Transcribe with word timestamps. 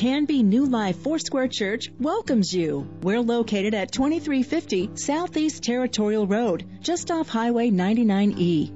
Canby 0.00 0.42
New 0.42 0.64
Life 0.64 0.96
Foursquare 1.02 1.46
Church 1.46 1.92
welcomes 2.00 2.54
you. 2.54 2.88
We're 3.02 3.20
located 3.20 3.74
at 3.74 3.92
2350 3.92 4.92
Southeast 4.94 5.62
Territorial 5.62 6.26
Road, 6.26 6.66
just 6.80 7.10
off 7.10 7.28
Highway 7.28 7.68
99E. 7.70 8.72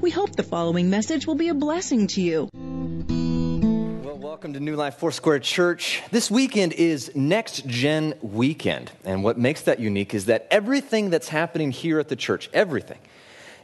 We 0.00 0.10
hope 0.10 0.34
the 0.34 0.42
following 0.42 0.90
message 0.90 1.24
will 1.24 1.36
be 1.36 1.50
a 1.50 1.54
blessing 1.54 2.08
to 2.08 2.20
you. 2.20 2.48
Well, 2.52 4.18
welcome 4.18 4.54
to 4.54 4.58
New 4.58 4.74
Life 4.74 4.96
Foursquare 4.96 5.38
Church. 5.38 6.02
This 6.10 6.32
weekend 6.32 6.72
is 6.72 7.12
Next 7.14 7.64
Gen 7.68 8.14
Weekend. 8.20 8.90
And 9.04 9.22
what 9.22 9.38
makes 9.38 9.60
that 9.62 9.78
unique 9.78 10.14
is 10.14 10.24
that 10.24 10.48
everything 10.50 11.10
that's 11.10 11.28
happening 11.28 11.70
here 11.70 12.00
at 12.00 12.08
the 12.08 12.16
church, 12.16 12.50
everything, 12.52 12.98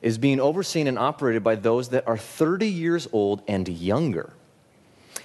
is 0.02 0.18
being 0.18 0.38
overseen 0.38 0.86
and 0.86 1.00
operated 1.00 1.42
by 1.42 1.56
those 1.56 1.88
that 1.88 2.06
are 2.06 2.16
30 2.16 2.68
years 2.68 3.08
old 3.10 3.42
and 3.48 3.68
younger. 3.68 4.34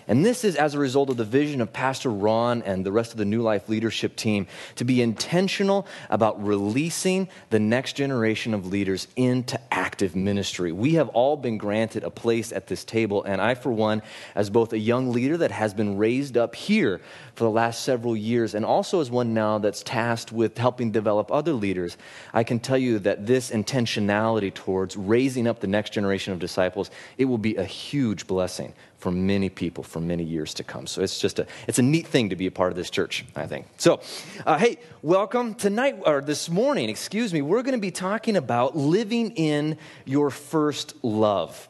And 0.07 0.25
this 0.25 0.45
is 0.45 0.55
as 0.55 0.73
a 0.73 0.79
result 0.79 1.09
of 1.09 1.17
the 1.17 1.25
vision 1.25 1.59
of 1.59 1.73
Pastor 1.73 2.09
Ron 2.09 2.61
and 2.61 2.85
the 2.85 2.91
rest 2.91 3.11
of 3.11 3.17
the 3.17 3.25
New 3.25 3.41
Life 3.41 3.67
leadership 3.67 4.15
team 4.15 4.47
to 4.75 4.85
be 4.85 5.01
intentional 5.01 5.85
about 6.09 6.41
releasing 6.43 7.27
the 7.49 7.59
next 7.59 7.93
generation 7.93 8.53
of 8.53 8.67
leaders 8.67 9.07
into 9.17 9.59
active 9.69 10.15
ministry. 10.15 10.71
We 10.71 10.93
have 10.93 11.09
all 11.09 11.35
been 11.35 11.57
granted 11.57 12.05
a 12.05 12.09
place 12.09 12.53
at 12.53 12.67
this 12.67 12.85
table, 12.85 13.23
and 13.23 13.41
I, 13.41 13.55
for 13.55 13.71
one, 13.71 14.01
as 14.33 14.49
both 14.49 14.71
a 14.71 14.79
young 14.79 15.11
leader 15.11 15.37
that 15.37 15.51
has 15.51 15.73
been 15.73 15.97
raised 15.97 16.37
up 16.37 16.55
here 16.55 17.01
for 17.35 17.43
the 17.43 17.51
last 17.51 17.83
several 17.83 18.15
years, 18.15 18.55
and 18.55 18.65
also 18.65 19.01
as 19.01 19.11
one 19.11 19.33
now 19.33 19.57
that's 19.57 19.83
tasked 19.83 20.31
with 20.31 20.57
helping 20.57 20.91
develop 20.91 21.31
other 21.31 21.53
leaders, 21.53 21.97
I 22.33 22.43
can 22.43 22.59
tell 22.59 22.77
you 22.77 22.99
that 22.99 23.25
this 23.25 23.51
intentionality 23.51 24.53
towards 24.53 24.95
raising 24.95 25.47
up 25.47 25.59
the 25.59 25.67
next 25.67 25.91
generation 25.91 26.31
of 26.31 26.39
disciples, 26.39 26.91
it 27.17 27.25
will 27.25 27.37
be 27.37 27.57
a 27.57 27.65
huge 27.65 28.25
blessing 28.25 28.73
for 28.97 29.11
many 29.11 29.49
people 29.49 29.83
for 29.83 29.99
many 29.99 30.23
years 30.23 30.53
to 30.55 30.63
come. 30.63 30.87
So 30.87 31.01
it's 31.01 31.19
just 31.19 31.39
a 31.39 31.47
it's 31.67 31.79
a 31.79 31.83
neat 31.83 32.07
thing 32.07 32.29
to 32.29 32.35
be 32.35 32.47
a 32.47 32.51
part 32.51 32.71
of 32.71 32.75
this 32.75 32.89
church, 32.89 33.25
I 33.35 33.45
think. 33.45 33.67
So, 33.77 34.01
uh, 34.45 34.57
hey, 34.57 34.77
welcome 35.01 35.53
tonight 35.53 35.99
or 36.05 36.21
this 36.21 36.49
morning, 36.49 36.89
excuse 36.89 37.33
me. 37.33 37.41
We're 37.41 37.61
going 37.61 37.75
to 37.75 37.81
be 37.81 37.91
talking 37.91 38.35
about 38.35 38.75
living 38.75 39.31
in 39.31 39.77
your 40.05 40.29
first 40.29 40.95
love. 41.03 41.69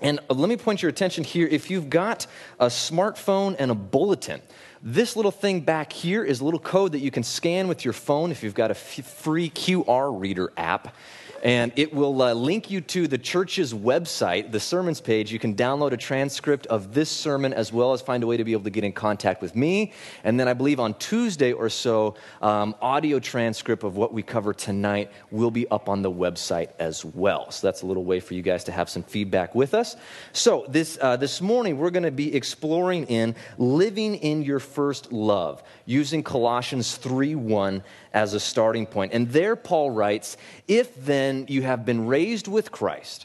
And 0.00 0.20
let 0.28 0.48
me 0.48 0.56
point 0.56 0.82
your 0.82 0.90
attention 0.90 1.24
here. 1.24 1.48
If 1.48 1.70
you've 1.70 1.90
got 1.90 2.26
a 2.60 2.66
smartphone 2.66 3.56
and 3.58 3.70
a 3.70 3.74
bulletin, 3.74 4.40
this 4.80 5.16
little 5.16 5.32
thing 5.32 5.62
back 5.62 5.92
here 5.92 6.22
is 6.22 6.40
a 6.40 6.44
little 6.44 6.60
code 6.60 6.92
that 6.92 7.00
you 7.00 7.10
can 7.10 7.24
scan 7.24 7.66
with 7.66 7.84
your 7.84 7.94
phone 7.94 8.30
if 8.30 8.44
you've 8.44 8.54
got 8.54 8.70
a 8.70 8.76
f- 8.76 9.04
free 9.04 9.50
QR 9.50 10.18
reader 10.18 10.52
app 10.56 10.94
and 11.42 11.72
it 11.76 11.92
will 11.92 12.20
uh, 12.22 12.32
link 12.34 12.70
you 12.70 12.80
to 12.80 13.06
the 13.06 13.18
church's 13.18 13.72
website, 13.72 14.52
the 14.52 14.60
sermons 14.60 15.00
page. 15.00 15.32
You 15.32 15.38
can 15.38 15.54
download 15.54 15.92
a 15.92 15.96
transcript 15.96 16.66
of 16.66 16.94
this 16.94 17.10
sermon 17.10 17.52
as 17.52 17.72
well 17.72 17.92
as 17.92 18.00
find 18.00 18.22
a 18.22 18.26
way 18.26 18.36
to 18.36 18.44
be 18.44 18.52
able 18.52 18.64
to 18.64 18.70
get 18.70 18.84
in 18.84 18.92
contact 18.92 19.42
with 19.42 19.54
me. 19.54 19.92
And 20.24 20.38
then 20.38 20.48
I 20.48 20.54
believe 20.54 20.80
on 20.80 20.94
Tuesday 20.94 21.52
or 21.52 21.68
so, 21.68 22.16
um, 22.42 22.74
audio 22.80 23.18
transcript 23.18 23.84
of 23.84 23.96
what 23.96 24.12
we 24.12 24.22
cover 24.22 24.52
tonight 24.52 25.10
will 25.30 25.50
be 25.50 25.68
up 25.68 25.88
on 25.88 26.02
the 26.02 26.10
website 26.10 26.70
as 26.78 27.04
well. 27.04 27.50
So 27.50 27.66
that's 27.66 27.82
a 27.82 27.86
little 27.86 28.04
way 28.04 28.20
for 28.20 28.34
you 28.34 28.42
guys 28.42 28.64
to 28.64 28.72
have 28.72 28.88
some 28.88 29.02
feedback 29.02 29.54
with 29.54 29.74
us. 29.74 29.96
So 30.32 30.66
this, 30.68 30.98
uh, 31.00 31.16
this 31.16 31.40
morning, 31.40 31.78
we're 31.78 31.90
going 31.90 32.02
to 32.02 32.10
be 32.10 32.34
exploring 32.34 33.04
in 33.06 33.34
living 33.58 34.16
in 34.16 34.42
your 34.42 34.58
first 34.58 35.12
love 35.12 35.62
using 35.88 36.22
Colossians 36.22 36.96
3 36.96 37.34
1 37.34 37.82
as 38.12 38.34
a 38.34 38.40
starting 38.40 38.84
point. 38.84 39.14
And 39.14 39.30
there, 39.30 39.56
Paul 39.56 39.90
writes, 39.90 40.36
If 40.68 40.94
then 41.04 41.46
you 41.48 41.62
have 41.62 41.86
been 41.86 42.06
raised 42.06 42.46
with 42.46 42.70
Christ, 42.70 43.24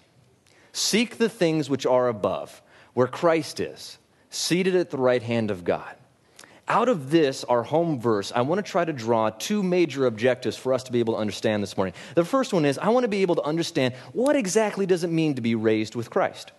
seek 0.71 1.17
the 1.17 1.27
things 1.27 1.69
which 1.69 1.85
are 1.85 2.07
above, 2.07 2.61
where 2.93 3.07
Christ 3.07 3.59
is, 3.59 3.97
seated 4.29 4.75
at 4.75 4.91
the 4.91 4.97
right 4.97 5.21
hand 5.21 5.51
of 5.51 5.65
God. 5.65 5.93
Out 6.69 6.87
of 6.87 7.11
this, 7.11 7.43
our 7.43 7.63
home 7.63 7.99
verse, 7.99 8.31
I 8.33 8.41
want 8.41 8.65
to 8.65 8.71
try 8.71 8.85
to 8.85 8.93
draw 8.93 9.29
two 9.29 9.61
major 9.61 10.05
objectives 10.05 10.55
for 10.55 10.73
us 10.73 10.83
to 10.83 10.93
be 10.93 10.99
able 10.99 11.15
to 11.15 11.19
understand 11.19 11.61
this 11.61 11.75
morning. 11.75 11.93
The 12.15 12.23
first 12.23 12.53
one 12.53 12.63
is 12.63 12.77
I 12.77 12.87
want 12.89 13.03
to 13.03 13.09
be 13.09 13.23
able 13.23 13.35
to 13.35 13.43
understand 13.43 13.93
what 14.13 14.37
exactly 14.37 14.85
does 14.85 15.03
it 15.03 15.09
mean 15.09 15.35
to 15.35 15.41
be 15.41 15.55
raised 15.55 15.95
with 15.95 16.09
Christ. 16.09 16.53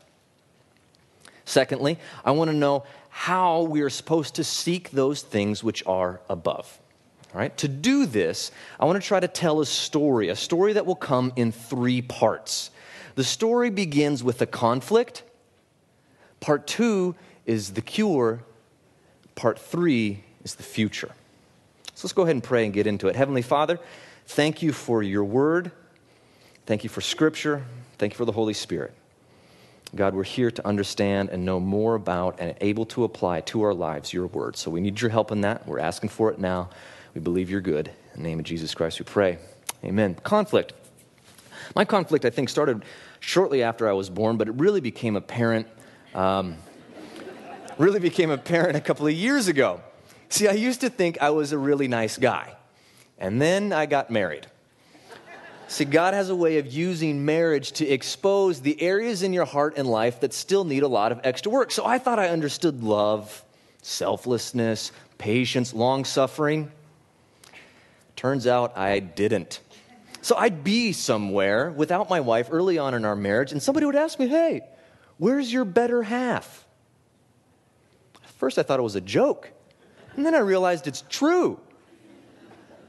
Secondly, 1.46 1.98
I 2.24 2.32
want 2.32 2.50
to 2.50 2.56
know 2.56 2.84
how 3.16 3.62
we 3.62 3.80
are 3.80 3.90
supposed 3.90 4.34
to 4.34 4.42
seek 4.42 4.90
those 4.90 5.22
things 5.22 5.62
which 5.62 5.86
are 5.86 6.20
above. 6.28 6.80
All 7.32 7.40
right? 7.40 7.56
To 7.58 7.68
do 7.68 8.06
this, 8.06 8.50
I 8.78 8.86
want 8.86 9.00
to 9.00 9.06
try 9.06 9.20
to 9.20 9.28
tell 9.28 9.60
a 9.60 9.66
story, 9.66 10.30
a 10.30 10.36
story 10.36 10.72
that 10.72 10.84
will 10.84 10.96
come 10.96 11.32
in 11.36 11.52
three 11.52 12.02
parts. 12.02 12.72
The 13.14 13.22
story 13.22 13.70
begins 13.70 14.24
with 14.24 14.42
a 14.42 14.46
conflict, 14.46 15.22
part 16.40 16.66
two 16.66 17.14
is 17.46 17.74
the 17.74 17.82
cure, 17.82 18.40
part 19.36 19.60
three 19.60 20.24
is 20.42 20.56
the 20.56 20.64
future. 20.64 21.12
So 21.94 22.06
let's 22.06 22.12
go 22.12 22.22
ahead 22.22 22.34
and 22.34 22.42
pray 22.42 22.64
and 22.64 22.74
get 22.74 22.88
into 22.88 23.06
it. 23.06 23.14
Heavenly 23.14 23.42
Father, 23.42 23.78
thank 24.26 24.60
you 24.60 24.72
for 24.72 25.04
your 25.04 25.22
word. 25.22 25.70
Thank 26.66 26.82
you 26.82 26.90
for 26.90 27.00
scripture. 27.00 27.64
Thank 27.96 28.14
you 28.14 28.16
for 28.16 28.24
the 28.24 28.32
Holy 28.32 28.54
Spirit. 28.54 28.92
God, 29.94 30.14
we're 30.14 30.24
here 30.24 30.50
to 30.50 30.66
understand 30.66 31.28
and 31.28 31.44
know 31.44 31.60
more 31.60 31.94
about 31.94 32.40
and 32.40 32.56
able 32.60 32.84
to 32.86 33.04
apply 33.04 33.42
to 33.42 33.62
our 33.62 33.72
lives 33.72 34.12
your 34.12 34.26
word. 34.26 34.56
So 34.56 34.70
we 34.70 34.80
need 34.80 35.00
your 35.00 35.10
help 35.10 35.30
in 35.30 35.42
that. 35.42 35.68
We're 35.68 35.78
asking 35.78 36.08
for 36.08 36.32
it 36.32 36.38
now. 36.40 36.70
We 37.14 37.20
believe 37.20 37.48
you're 37.48 37.60
good. 37.60 37.88
In 38.14 38.22
the 38.22 38.28
name 38.28 38.40
of 38.40 38.44
Jesus 38.44 38.74
Christ, 38.74 38.98
we 38.98 39.04
pray. 39.04 39.38
Amen. 39.84 40.16
Conflict. 40.16 40.72
My 41.76 41.84
conflict, 41.84 42.24
I 42.24 42.30
think, 42.30 42.48
started 42.48 42.84
shortly 43.20 43.62
after 43.62 43.88
I 43.88 43.92
was 43.92 44.10
born, 44.10 44.36
but 44.36 44.48
it 44.48 44.54
really 44.56 44.80
became 44.80 45.14
apparent. 45.14 45.68
Um, 46.12 46.56
really 47.78 48.00
became 48.00 48.30
apparent 48.30 48.76
a 48.76 48.80
couple 48.80 49.06
of 49.06 49.12
years 49.12 49.46
ago. 49.46 49.80
See, 50.28 50.48
I 50.48 50.52
used 50.52 50.80
to 50.80 50.90
think 50.90 51.22
I 51.22 51.30
was 51.30 51.52
a 51.52 51.58
really 51.58 51.86
nice 51.86 52.18
guy, 52.18 52.56
and 53.18 53.40
then 53.40 53.72
I 53.72 53.86
got 53.86 54.10
married. 54.10 54.48
See, 55.66 55.84
God 55.84 56.14
has 56.14 56.28
a 56.28 56.36
way 56.36 56.58
of 56.58 56.72
using 56.72 57.24
marriage 57.24 57.72
to 57.72 57.88
expose 57.88 58.60
the 58.60 58.80
areas 58.80 59.22
in 59.22 59.32
your 59.32 59.46
heart 59.46 59.74
and 59.76 59.88
life 59.88 60.20
that 60.20 60.34
still 60.34 60.64
need 60.64 60.82
a 60.82 60.88
lot 60.88 61.10
of 61.10 61.20
extra 61.24 61.50
work. 61.50 61.70
So 61.72 61.84
I 61.86 61.98
thought 61.98 62.18
I 62.18 62.28
understood 62.28 62.82
love, 62.82 63.42
selflessness, 63.82 64.92
patience, 65.18 65.72
long 65.72 66.04
suffering. 66.04 66.70
Turns 68.14 68.46
out 68.46 68.76
I 68.76 68.98
didn't. 69.00 69.60
So 70.22 70.36
I'd 70.36 70.64
be 70.64 70.92
somewhere 70.92 71.70
without 71.70 72.08
my 72.08 72.20
wife 72.20 72.48
early 72.50 72.78
on 72.78 72.94
in 72.94 73.04
our 73.04 73.16
marriage, 73.16 73.52
and 73.52 73.62
somebody 73.62 73.84
would 73.86 73.96
ask 73.96 74.18
me, 74.18 74.28
Hey, 74.28 74.62
where's 75.18 75.52
your 75.52 75.64
better 75.64 76.02
half? 76.02 76.64
At 78.22 78.30
first, 78.30 78.58
I 78.58 78.62
thought 78.62 78.78
it 78.78 78.82
was 78.84 78.96
a 78.96 79.02
joke, 79.02 79.50
and 80.16 80.24
then 80.24 80.34
I 80.34 80.38
realized 80.38 80.86
it's 80.86 81.04
true. 81.08 81.60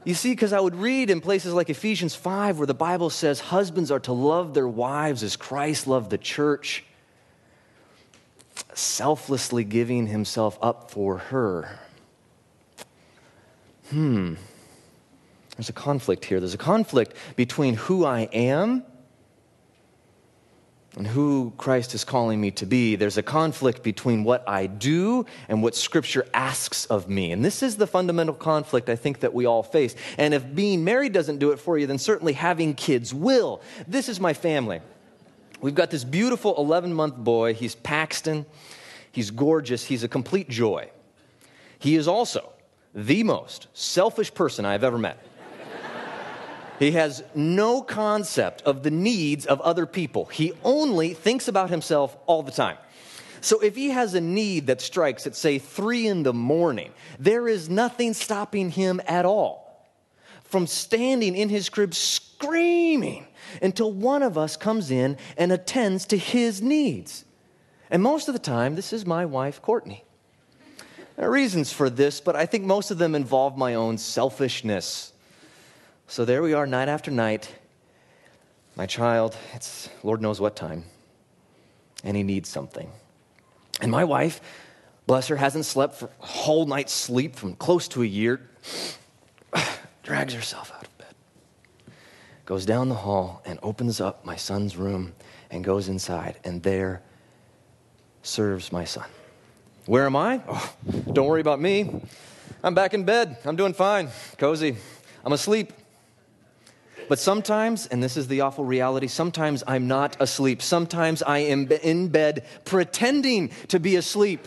You 0.06 0.14
see, 0.14 0.30
because 0.30 0.52
I 0.52 0.60
would 0.60 0.76
read 0.76 1.10
in 1.10 1.20
places 1.20 1.52
like 1.52 1.68
Ephesians 1.68 2.14
5, 2.14 2.58
where 2.58 2.66
the 2.66 2.74
Bible 2.74 3.10
says 3.10 3.40
husbands 3.40 3.90
are 3.90 3.98
to 3.98 4.12
love 4.12 4.54
their 4.54 4.68
wives 4.68 5.24
as 5.24 5.34
Christ 5.34 5.88
loved 5.88 6.10
the 6.10 6.16
church, 6.16 6.84
selflessly 8.72 9.64
giving 9.64 10.06
himself 10.06 10.58
up 10.62 10.92
for 10.92 11.18
her. 11.18 11.80
Hmm. 13.90 14.34
There's 15.56 15.70
a 15.70 15.72
conflict 15.72 16.24
here. 16.24 16.38
There's 16.38 16.54
a 16.54 16.58
conflict 16.58 17.16
between 17.34 17.74
who 17.74 18.04
I 18.04 18.28
am 18.32 18.84
and 20.96 21.06
who 21.06 21.52
Christ 21.58 21.94
is 21.94 22.04
calling 22.04 22.40
me 22.40 22.50
to 22.52 22.66
be. 22.66 22.96
There's 22.96 23.18
a 23.18 23.22
conflict 23.22 23.82
between 23.82 24.24
what 24.24 24.42
I 24.48 24.66
do 24.66 25.26
and 25.48 25.62
what 25.62 25.74
Scripture 25.74 26.26
asks 26.32 26.86
of 26.86 27.08
me. 27.08 27.32
And 27.32 27.44
this 27.44 27.62
is 27.62 27.76
the 27.76 27.86
fundamental 27.86 28.34
conflict 28.34 28.88
I 28.88 28.96
think 28.96 29.20
that 29.20 29.34
we 29.34 29.44
all 29.44 29.62
face. 29.62 29.94
And 30.16 30.32
if 30.32 30.54
being 30.54 30.84
married 30.84 31.12
doesn't 31.12 31.38
do 31.38 31.52
it 31.52 31.58
for 31.58 31.76
you, 31.76 31.86
then 31.86 31.98
certainly 31.98 32.32
having 32.32 32.72
kids 32.72 33.12
will. 33.12 33.60
This 33.86 34.08
is 34.08 34.18
my 34.18 34.32
family. 34.32 34.80
We've 35.60 35.74
got 35.74 35.90
this 35.90 36.02
beautiful 36.02 36.56
11 36.56 36.94
month 36.94 37.16
boy. 37.16 37.52
He's 37.52 37.74
Paxton. 37.74 38.46
He's 39.12 39.30
gorgeous. 39.30 39.84
He's 39.84 40.02
a 40.02 40.08
complete 40.08 40.48
joy. 40.48 40.90
He 41.78 41.96
is 41.96 42.08
also 42.08 42.52
the 42.94 43.22
most 43.22 43.66
selfish 43.74 44.32
person 44.32 44.64
I've 44.64 44.84
ever 44.84 44.96
met. 44.96 45.22
He 46.78 46.92
has 46.92 47.22
no 47.34 47.82
concept 47.82 48.62
of 48.62 48.82
the 48.82 48.90
needs 48.90 49.46
of 49.46 49.60
other 49.62 49.86
people. 49.86 50.26
He 50.26 50.52
only 50.62 51.14
thinks 51.14 51.48
about 51.48 51.70
himself 51.70 52.16
all 52.26 52.42
the 52.42 52.52
time. 52.52 52.76
So 53.40 53.60
if 53.60 53.76
he 53.76 53.90
has 53.90 54.14
a 54.14 54.20
need 54.20 54.66
that 54.66 54.80
strikes 54.80 55.26
at, 55.26 55.36
say, 55.36 55.58
three 55.58 56.06
in 56.06 56.22
the 56.22 56.32
morning, 56.32 56.92
there 57.18 57.48
is 57.48 57.68
nothing 57.68 58.12
stopping 58.12 58.70
him 58.70 59.00
at 59.06 59.24
all 59.24 59.86
from 60.44 60.66
standing 60.66 61.36
in 61.36 61.48
his 61.48 61.68
crib 61.68 61.94
screaming 61.94 63.26
until 63.62 63.92
one 63.92 64.22
of 64.22 64.36
us 64.36 64.56
comes 64.56 64.90
in 64.90 65.16
and 65.36 65.52
attends 65.52 66.06
to 66.06 66.16
his 66.16 66.62
needs. 66.62 67.24
And 67.90 68.02
most 68.02 68.28
of 68.28 68.34
the 68.34 68.40
time, 68.40 68.74
this 68.74 68.92
is 68.92 69.06
my 69.06 69.24
wife, 69.24 69.62
Courtney. 69.62 70.04
There 71.16 71.26
are 71.26 71.30
reasons 71.30 71.72
for 71.72 71.88
this, 71.88 72.20
but 72.20 72.36
I 72.36 72.46
think 72.46 72.64
most 72.64 72.90
of 72.90 72.98
them 72.98 73.14
involve 73.14 73.56
my 73.56 73.74
own 73.74 73.96
selfishness. 73.96 75.12
So 76.08 76.24
there 76.24 76.42
we 76.42 76.52
are, 76.52 76.66
night 76.66 76.88
after 76.88 77.10
night. 77.10 77.54
My 78.76 78.86
child, 78.86 79.36
it's 79.54 79.88
Lord 80.02 80.20
knows 80.20 80.40
what 80.40 80.54
time, 80.56 80.84
and 82.04 82.16
he 82.16 82.22
needs 82.22 82.48
something. 82.48 82.90
And 83.80 83.90
my 83.90 84.04
wife, 84.04 84.40
Bless 85.06 85.28
her, 85.28 85.36
hasn't 85.36 85.64
slept 85.64 85.94
for 85.94 86.10
a 86.20 86.26
whole 86.26 86.66
night's 86.66 86.92
sleep 86.92 87.36
from 87.36 87.54
close 87.54 87.86
to 87.88 88.02
a 88.02 88.06
year. 88.06 88.40
Drags 90.02 90.34
herself 90.34 90.72
out 90.74 90.84
of 90.84 90.98
bed. 90.98 91.14
Goes 92.44 92.66
down 92.66 92.88
the 92.88 92.96
hall 92.96 93.40
and 93.44 93.58
opens 93.62 94.00
up 94.00 94.24
my 94.24 94.36
son's 94.36 94.76
room 94.76 95.14
and 95.50 95.62
goes 95.62 95.88
inside. 95.88 96.40
And 96.42 96.62
there 96.62 97.02
serves 98.22 98.72
my 98.72 98.84
son. 98.84 99.08
Where 99.86 100.06
am 100.06 100.16
I? 100.16 100.42
Oh, 100.48 100.74
don't 101.12 101.28
worry 101.28 101.40
about 101.40 101.60
me. 101.60 102.02
I'm 102.64 102.74
back 102.74 102.92
in 102.92 103.04
bed. 103.04 103.36
I'm 103.44 103.54
doing 103.54 103.74
fine. 103.74 104.08
Cozy. 104.38 104.76
I'm 105.24 105.32
asleep. 105.32 105.72
But 107.08 107.18
sometimes, 107.18 107.86
and 107.86 108.02
this 108.02 108.16
is 108.16 108.26
the 108.28 108.40
awful 108.40 108.64
reality, 108.64 109.06
sometimes 109.06 109.62
I'm 109.66 109.86
not 109.86 110.16
asleep. 110.20 110.60
Sometimes 110.60 111.22
I 111.22 111.38
am 111.38 111.70
in 111.70 112.08
bed 112.08 112.44
pretending 112.64 113.50
to 113.68 113.78
be 113.78 113.96
asleep. 113.96 114.46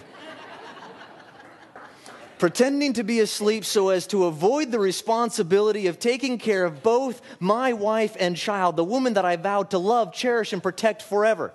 pretending 2.38 2.94
to 2.94 3.04
be 3.04 3.20
asleep 3.20 3.66
so 3.66 3.90
as 3.90 4.08
to 4.08 4.26
avoid 4.26 4.72
the 4.72 4.80
responsibility 4.80 5.88
of 5.88 6.00
taking 6.00 6.38
care 6.38 6.66
of 6.66 6.82
both 6.82 7.22
my 7.40 7.74
wife 7.74 8.16
and 8.20 8.36
child, 8.36 8.78
the 8.78 8.84
woman 8.84 9.14
that 9.14 9.26
I 9.26 9.36
vowed 9.36 9.72
to 9.72 9.78
love, 9.78 10.14
cherish, 10.14 10.54
and 10.54 10.64
protect 10.64 11.02
forever. 11.02 11.54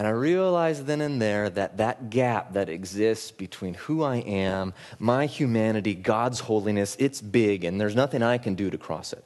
And 0.00 0.06
I 0.06 0.12
realized 0.12 0.86
then 0.86 1.02
and 1.02 1.20
there 1.20 1.50
that 1.50 1.76
that 1.76 2.08
gap 2.08 2.54
that 2.54 2.70
exists 2.70 3.30
between 3.30 3.74
who 3.74 4.02
I 4.02 4.16
am, 4.16 4.72
my 4.98 5.26
humanity, 5.26 5.94
God's 5.94 6.40
holiness, 6.40 6.96
it's 6.98 7.20
big, 7.20 7.64
and 7.64 7.78
there's 7.78 7.94
nothing 7.94 8.22
I 8.22 8.38
can 8.38 8.54
do 8.54 8.70
to 8.70 8.78
cross 8.78 9.12
it. 9.12 9.22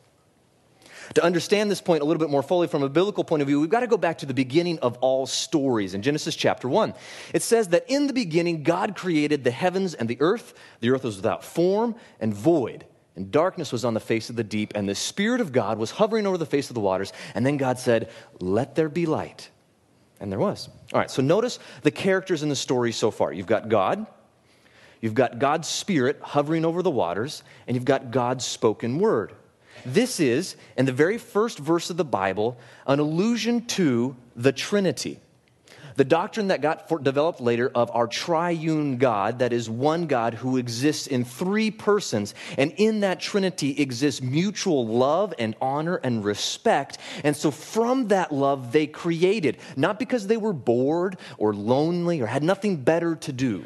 To 1.15 1.23
understand 1.23 1.71
this 1.71 1.81
point 1.81 2.03
a 2.03 2.05
little 2.05 2.19
bit 2.19 2.29
more 2.29 2.43
fully 2.43 2.67
from 2.67 2.83
a 2.83 2.89
biblical 2.89 3.23
point 3.23 3.41
of 3.41 3.47
view, 3.47 3.61
we've 3.61 3.71
got 3.71 3.81
to 3.81 3.87
go 3.87 3.97
back 3.97 4.19
to 4.19 4.27
the 4.27 4.35
beginning 4.35 4.81
of 4.81 4.97
all 4.97 5.27
stories 5.27 5.95
in 5.95 6.03
Genesis 6.03 6.35
chapter 6.35 6.69
1. 6.69 6.93
It 7.33 7.43
says 7.43 7.69
that 7.69 7.85
in 7.87 8.09
the 8.09 8.13
beginning, 8.13 8.65
God 8.65 8.97
created 8.97 9.45
the 9.45 9.53
heavens 9.53 9.95
and 9.95 10.09
the 10.09 10.19
earth. 10.19 10.55
The 10.81 10.91
earth 10.91 11.05
was 11.05 11.15
without 11.15 11.45
form 11.45 11.95
and 12.19 12.35
void, 12.35 12.85
and 13.15 13.31
darkness 13.31 13.71
was 13.71 13.85
on 13.85 13.95
the 13.95 14.01
face 14.01 14.29
of 14.29 14.35
the 14.35 14.43
deep, 14.43 14.73
and 14.75 14.89
the 14.89 14.97
Spirit 14.97 15.41
of 15.41 15.53
God 15.53 15.79
was 15.79 15.93
hovering 15.93 16.27
over 16.27 16.37
the 16.37 16.45
face 16.45 16.69
of 16.69 16.75
the 16.75 16.81
waters. 16.81 17.13
And 17.37 17.47
then 17.47 17.59
God 17.59 17.79
said, 17.79 18.11
Let 18.41 18.75
there 18.75 18.89
be 18.89 19.07
light. 19.07 19.51
And 20.25 20.33
there 20.33 20.39
was. 20.39 20.71
All 20.95 21.01
right, 21.01 21.11
so 21.11 21.21
notice 21.21 21.59
the 21.83 21.91
characters 21.91 22.43
in 22.43 22.49
the 22.49 22.57
story 22.57 22.93
so 22.93 23.11
far. 23.11 23.31
You've 23.31 23.47
got 23.47 23.69
God, 23.69 24.07
you've 25.03 25.13
got 25.13 25.39
God's 25.39 25.69
Spirit 25.69 26.19
hovering 26.23 26.65
over 26.65 26.83
the 26.83 26.91
waters, 26.91 27.43
and 27.67 27.75
you've 27.77 27.85
got 27.85 28.11
God's 28.11 28.43
spoken 28.43 28.99
word. 28.99 29.35
This 29.85 30.21
is, 30.21 30.57
in 30.79 30.87
the 30.87 30.93
very 30.93 31.19
first 31.19 31.59
verse 31.59 31.91
of 31.91 31.99
the 31.99 32.07
Bible, 32.07 32.57
an 32.87 33.01
allusion 33.01 33.67
to 33.67 34.17
the 34.35 34.51
Trinity. 34.51 35.21
The 35.97 36.05
doctrine 36.05 36.49
that 36.49 36.61
got 36.61 36.89
for, 36.89 36.99
developed 36.99 37.41
later 37.41 37.71
of 37.73 37.91
our 37.95 38.07
triune 38.07 38.97
God, 38.97 39.39
that 39.39 39.53
is 39.53 39.71
one 39.71 40.07
God 40.07 40.35
who 40.35 40.57
exists 40.57 41.07
in 41.07 41.25
three 41.25 41.71
persons, 41.71 42.35
and 42.59 42.73
in 42.77 43.01
that 43.01 43.21
Trinity 43.21 43.81
exists 43.81 44.21
mutual 44.21 44.87
love 44.87 45.33
and 45.39 45.55
honor 45.61 45.97
and 45.97 46.25
respect. 46.25 46.99
And 47.23 47.37
so 47.37 47.51
from 47.51 48.09
that 48.09 48.33
love, 48.33 48.73
they 48.73 48.87
created, 48.89 49.59
not 49.77 49.99
because 49.99 50.27
they 50.27 50.37
were 50.37 50.53
bored 50.53 51.17
or 51.39 51.55
lonely 51.55 52.21
or 52.21 52.27
had 52.27 52.43
nothing 52.43 52.77
better 52.77 53.15
to 53.17 53.33
do. 53.33 53.65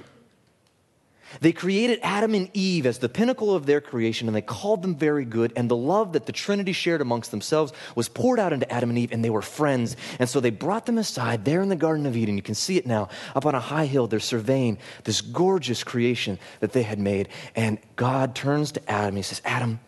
They 1.41 1.53
created 1.53 2.01
Adam 2.03 2.35
and 2.35 2.51
Eve 2.55 2.87
as 2.87 2.99
the 2.99 3.09
pinnacle 3.09 3.55
of 3.55 3.67
their 3.67 3.81
creation, 3.81 4.29
and 4.29 4.35
they 4.35 4.43
called 4.43 4.83
them 4.83 4.97
very 4.97 5.25
good. 5.25 5.53
And 5.57 5.71
the 5.71 5.77
love 5.77 6.15
that 6.15 6.27
the 6.27 6.33
Trinity 6.33 6.73
shared 6.73 7.01
amongst 7.01 7.31
themselves 7.31 7.73
was 7.95 8.09
poured 8.09 8.41
out 8.41 8.53
into 8.53 8.71
Adam 8.73 8.91
and 8.91 8.99
Eve, 8.99 9.13
and 9.13 9.25
they 9.25 9.31
were 9.31 9.43
friends. 9.43 9.97
And 10.19 10.29
so 10.29 10.41
they 10.41 10.51
brought 10.51 10.87
them 10.87 10.99
aside 10.99 11.45
there 11.45 11.61
in 11.61 11.69
the 11.69 11.77
Garden 11.77 12.07
of 12.07 12.17
Eden. 12.17 12.37
You 12.37 12.43
can 12.43 12.55
see 12.55 12.77
it 12.77 12.87
now 12.87 13.09
up 13.35 13.47
on 13.47 13.55
a 13.55 13.61
high 13.61 13.87
hill. 13.87 14.07
They're 14.07 14.21
surveying 14.21 14.79
this 15.05 15.21
gorgeous 15.21 15.85
creation 15.85 16.39
that 16.61 16.73
they 16.73 16.83
had 16.83 16.99
made. 16.99 17.29
And 17.55 17.79
God 17.97 18.35
turns 18.35 18.73
to 18.73 18.91
Adam. 18.91 19.17
He 19.17 19.23
says, 19.23 19.43
Adam, 19.45 19.81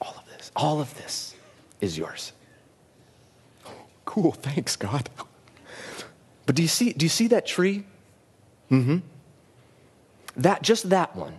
all 0.00 0.14
of 0.16 0.24
this, 0.36 0.50
all 0.56 0.80
of 0.80 0.94
this 0.96 1.34
is 1.80 1.98
yours. 1.98 2.32
cool, 4.04 4.32
thanks, 4.32 4.76
God. 4.76 5.08
But 6.46 6.56
do 6.56 6.62
you 6.62 6.68
see, 6.68 6.92
do 6.92 7.04
you 7.04 7.10
see 7.10 7.28
that 7.28 7.46
tree? 7.46 7.84
Mm 8.70 8.84
hmm. 8.84 8.98
That, 10.36 10.62
just 10.62 10.90
that 10.90 11.16
one. 11.16 11.38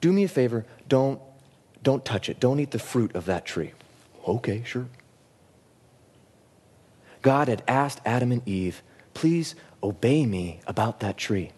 Do 0.00 0.12
me 0.12 0.24
a 0.24 0.28
favor, 0.28 0.64
don't, 0.88 1.20
don't 1.82 2.04
touch 2.04 2.28
it. 2.28 2.40
Don't 2.40 2.60
eat 2.60 2.70
the 2.70 2.78
fruit 2.78 3.14
of 3.14 3.26
that 3.26 3.44
tree. 3.44 3.72
Okay, 4.26 4.62
sure. 4.64 4.86
God 7.22 7.48
had 7.48 7.62
asked 7.68 8.00
Adam 8.04 8.32
and 8.32 8.46
Eve, 8.48 8.82
please 9.14 9.54
obey 9.82 10.24
me 10.24 10.60
about 10.66 11.00
that 11.00 11.16
tree. 11.16 11.50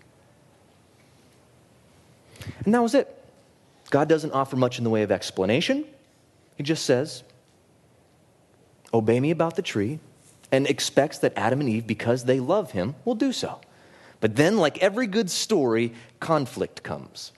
And 2.65 2.75
that 2.75 2.83
was 2.83 2.95
it. 2.95 3.19
God 3.91 4.09
doesn't 4.09 4.33
offer 4.33 4.57
much 4.57 4.79
in 4.79 4.85
the 4.85 4.91
way 4.91 5.03
of 5.03 5.13
explanation. 5.13 5.85
He 6.57 6.63
just 6.63 6.85
says, 6.85 7.23
Obey 8.95 9.21
me 9.21 9.31
about 9.31 9.57
the 9.57 9.63
tree, 9.63 10.01
and 10.51 10.67
expects 10.67 11.19
that 11.19 11.33
Adam 11.37 11.61
and 11.61 11.69
Eve, 11.69 11.87
because 11.87 12.25
they 12.25 12.41
love 12.41 12.73
him, 12.73 12.95
will 13.05 13.15
do 13.15 13.33
so. 13.33 13.61
But 14.23 14.37
then, 14.37 14.57
like 14.57 14.79
every 14.79 15.09
good 15.09 15.29
story, 15.29 15.95
conflict 16.21 16.85
comes. 16.85 17.33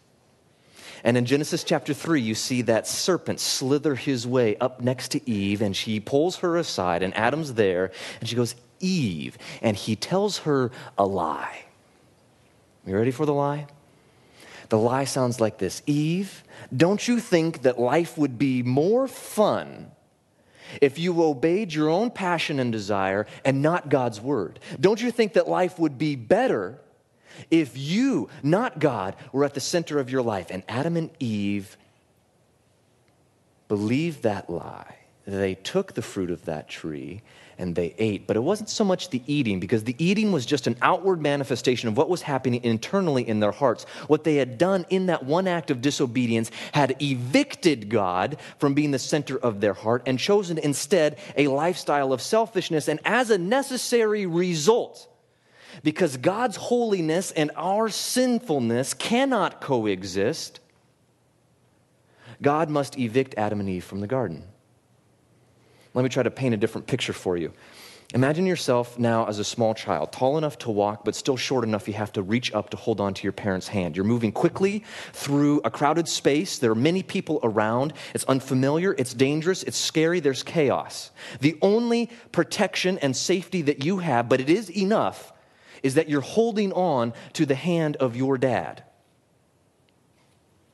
And 1.03 1.17
in 1.17 1.25
Genesis 1.25 1.65
chapter 1.65 1.95
3, 1.95 2.21
you 2.21 2.35
see 2.35 2.61
that 2.61 2.87
serpent 2.87 3.41
slither 3.41 3.95
his 3.95 4.27
way 4.27 4.57
up 4.59 4.83
next 4.83 5.13
to 5.13 5.29
Eve, 5.31 5.63
and 5.63 5.75
she 5.75 5.99
pulls 5.99 6.37
her 6.37 6.59
aside, 6.59 7.03
and 7.03 7.17
Adam's 7.17 7.55
there, 7.55 7.91
and 8.21 8.29
she 8.29 8.37
goes, 8.37 8.55
Eve. 8.81 9.39
And 9.63 9.79
he 9.79 9.97
tells 9.97 10.41
her 10.41 10.71
a 10.99 11.07
lie. 11.07 11.65
You 12.87 12.95
ready 12.95 13.13
for 13.13 13.25
the 13.25 13.33
lie? 13.33 13.67
The 14.69 14.79
lie 14.79 15.05
sounds 15.05 15.41
like 15.41 15.57
this 15.57 15.83
Eve, 15.87 16.45
don't 16.77 17.09
you 17.09 17.19
think 17.19 17.63
that 17.63 17.81
life 17.81 18.19
would 18.19 18.39
be 18.39 18.63
more 18.63 19.09
fun 19.09 19.91
if 20.81 20.99
you 20.99 21.23
obeyed 21.23 21.73
your 21.73 21.89
own 21.89 22.11
passion 22.11 22.59
and 22.59 22.73
desire 22.73 23.27
and 23.45 23.63
not 23.63 23.89
God's 23.89 24.21
word? 24.21 24.61
Don't 24.81 25.01
you 25.01 25.11
think 25.11 25.35
that 25.35 25.49
life 25.49 25.79
would 25.79 25.99
be 25.99 26.17
better 26.17 26.81
if 27.51 27.77
you, 27.77 28.29
not 28.43 28.79
God, 28.79 29.17
were 29.33 29.45
at 29.45 29.55
the 29.55 29.61
center 29.61 29.99
of 29.99 30.11
your 30.11 30.23
life? 30.23 30.49
And 30.51 30.63
Adam 30.69 30.97
and 30.97 31.11
Eve 31.19 31.77
believed 33.69 34.23
that 34.23 34.49
lie. 34.49 34.99
They 35.27 35.55
took 35.55 35.95
the 35.95 36.03
fruit 36.03 36.31
of 36.31 36.45
that 36.45 36.69
tree 36.69 37.23
and 37.59 37.75
they 37.75 37.95
ate. 37.99 38.27
But 38.27 38.37
it 38.37 38.43
wasn't 38.43 38.69
so 38.69 38.85
much 38.85 39.11
the 39.11 39.23
eating, 39.27 39.61
because 39.61 39.85
the 39.85 39.97
eating 39.99 40.33
was 40.33 40.47
just 40.47 40.67
an 40.67 40.77
outward 40.83 41.21
manifestation 41.21 41.89
of 41.89 41.97
what 41.97 42.09
was 42.09 42.23
happening 42.23 42.63
internally 42.65 43.27
in 43.27 43.41
their 43.41 43.53
hearts. 43.53 43.85
What 44.07 44.25
they 44.25 44.37
had 44.37 44.59
done 44.59 44.87
in 44.91 45.07
that 45.07 45.25
one 45.25 45.47
act 45.47 45.71
of 45.71 45.81
disobedience 45.81 46.51
had 46.73 46.97
evicted 47.03 47.89
God 47.89 48.39
from 48.59 48.75
being 48.75 48.91
the 48.91 48.99
center 48.99 49.39
of 49.39 49.61
their 49.61 49.75
heart 49.75 50.03
and 50.07 50.19
chosen 50.19 50.59
instead 50.59 51.19
a 51.37 51.49
lifestyle 51.49 52.13
of 52.13 52.23
selfishness. 52.23 52.89
And 52.89 53.01
as 53.05 53.31
a 53.31 53.39
necessary 53.39 54.27
result, 54.27 55.09
because 55.83 56.17
God's 56.17 56.57
holiness 56.57 57.31
and 57.33 57.51
our 57.57 57.89
sinfulness 57.89 58.95
cannot 58.95 59.61
coexist, 59.61 60.61
God 62.41 62.71
must 62.71 62.99
evict 62.99 63.35
Adam 63.37 63.61
and 63.61 63.69
Eve 63.69 63.85
from 63.85 64.01
the 64.01 64.07
garden. 64.07 64.45
Let 65.95 66.03
me 66.03 66.09
try 66.09 66.23
to 66.23 66.31
paint 66.31 66.55
a 66.55 66.59
different 66.59 66.87
picture 66.87 67.13
for 67.13 67.37
you. 67.37 67.53
Imagine 68.13 68.47
yourself 68.47 68.99
now 68.99 69.27
as 69.27 69.39
a 69.39 69.45
small 69.45 69.75
child, 69.75 70.13
tall 70.13 70.39
enough 70.39 70.59
to 70.59 70.71
walk, 70.71 71.05
but 71.05 71.17
still 71.17 71.37
short 71.37 71.65
enough 71.65 71.89
you 71.89 71.95
have 71.95 72.13
to 72.13 72.23
reach 72.23 72.53
up 72.53 72.71
to 72.71 72.77
hold 72.77 73.01
on 73.01 73.15
to 73.15 73.23
your 73.25 73.33
parent's 73.33 73.67
hand. 73.67 73.97
You're 73.97 74.05
moving 74.05 74.31
quickly 74.31 74.85
through 75.13 75.61
a 75.65 75.71
crowded 75.71 76.07
space. 76.07 76.59
There 76.59 76.71
are 76.71 76.77
many 76.77 77.03
people 77.03 77.41
around. 77.43 77.93
It's 78.15 78.25
unfamiliar, 78.25 78.95
it's 78.99 79.15
dangerous, 79.15 79.63
it's 79.63 79.77
scary, 79.77 80.21
there's 80.21 80.43
chaos. 80.43 81.11
The 81.41 81.59
only 81.63 82.11
protection 82.31 82.99
and 82.99 83.17
safety 83.17 83.63
that 83.63 83.85
you 83.85 83.99
have, 83.99 84.29
but 84.29 84.41
it 84.41 84.51
is 84.51 84.71
enough, 84.71 85.33
is 85.83 85.95
that 85.95 86.09
you're 86.09 86.21
holding 86.21 86.73
on 86.73 87.15
to 87.33 87.47
the 87.47 87.57
hand 87.57 87.97
of 87.97 88.15
your 88.15 88.39
dad. 88.39 88.85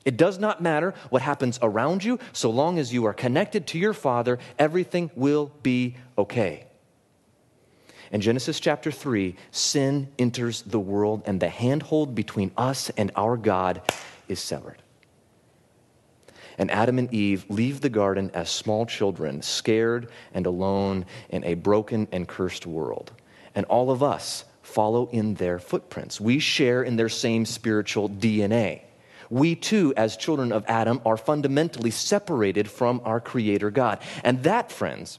It 0.04 0.16
does 0.16 0.38
not 0.38 0.62
matter 0.62 0.94
what 1.10 1.22
happens 1.22 1.58
around 1.60 2.04
you, 2.04 2.18
so 2.32 2.50
long 2.50 2.78
as 2.78 2.92
you 2.92 3.04
are 3.04 3.12
connected 3.12 3.66
to 3.68 3.78
your 3.78 3.92
Father, 3.92 4.38
everything 4.58 5.10
will 5.14 5.52
be 5.62 5.96
okay. 6.16 6.66
In 8.10 8.20
Genesis 8.20 8.58
chapter 8.58 8.90
3, 8.90 9.36
sin 9.50 10.08
enters 10.18 10.62
the 10.62 10.80
world, 10.80 11.22
and 11.26 11.38
the 11.38 11.48
handhold 11.48 12.14
between 12.14 12.50
us 12.56 12.90
and 12.96 13.10
our 13.14 13.36
God 13.36 13.82
is 14.26 14.40
severed. 14.40 14.82
And 16.58 16.70
Adam 16.70 16.98
and 16.98 17.12
Eve 17.12 17.44
leave 17.48 17.80
the 17.80 17.88
garden 17.88 18.30
as 18.34 18.50
small 18.50 18.86
children, 18.86 19.42
scared 19.42 20.10
and 20.34 20.46
alone 20.46 21.06
in 21.28 21.44
a 21.44 21.54
broken 21.54 22.08
and 22.10 22.26
cursed 22.26 22.66
world. 22.66 23.12
And 23.54 23.64
all 23.66 23.90
of 23.90 24.02
us 24.02 24.44
follow 24.62 25.08
in 25.10 25.34
their 25.34 25.58
footprints. 25.58 26.20
We 26.20 26.38
share 26.38 26.82
in 26.82 26.96
their 26.96 27.08
same 27.08 27.46
spiritual 27.46 28.08
DNA 28.08 28.82
we 29.30 29.54
too, 29.54 29.94
as 29.96 30.16
children 30.16 30.52
of 30.52 30.64
Adam, 30.66 31.00
are 31.06 31.16
fundamentally 31.16 31.90
separated 31.90 32.68
from 32.68 33.00
our 33.04 33.20
Creator 33.20 33.70
God. 33.70 34.00
And 34.22 34.42
that, 34.42 34.70
friends, 34.70 35.18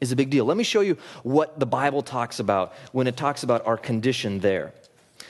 is 0.00 0.12
a 0.12 0.16
big 0.16 0.30
deal. 0.30 0.44
Let 0.44 0.56
me 0.56 0.64
show 0.64 0.80
you 0.80 0.96
what 1.22 1.60
the 1.60 1.66
Bible 1.66 2.02
talks 2.02 2.40
about 2.40 2.74
when 2.92 3.06
it 3.06 3.16
talks 3.16 3.42
about 3.42 3.66
our 3.66 3.76
condition 3.76 4.40
there. 4.40 4.72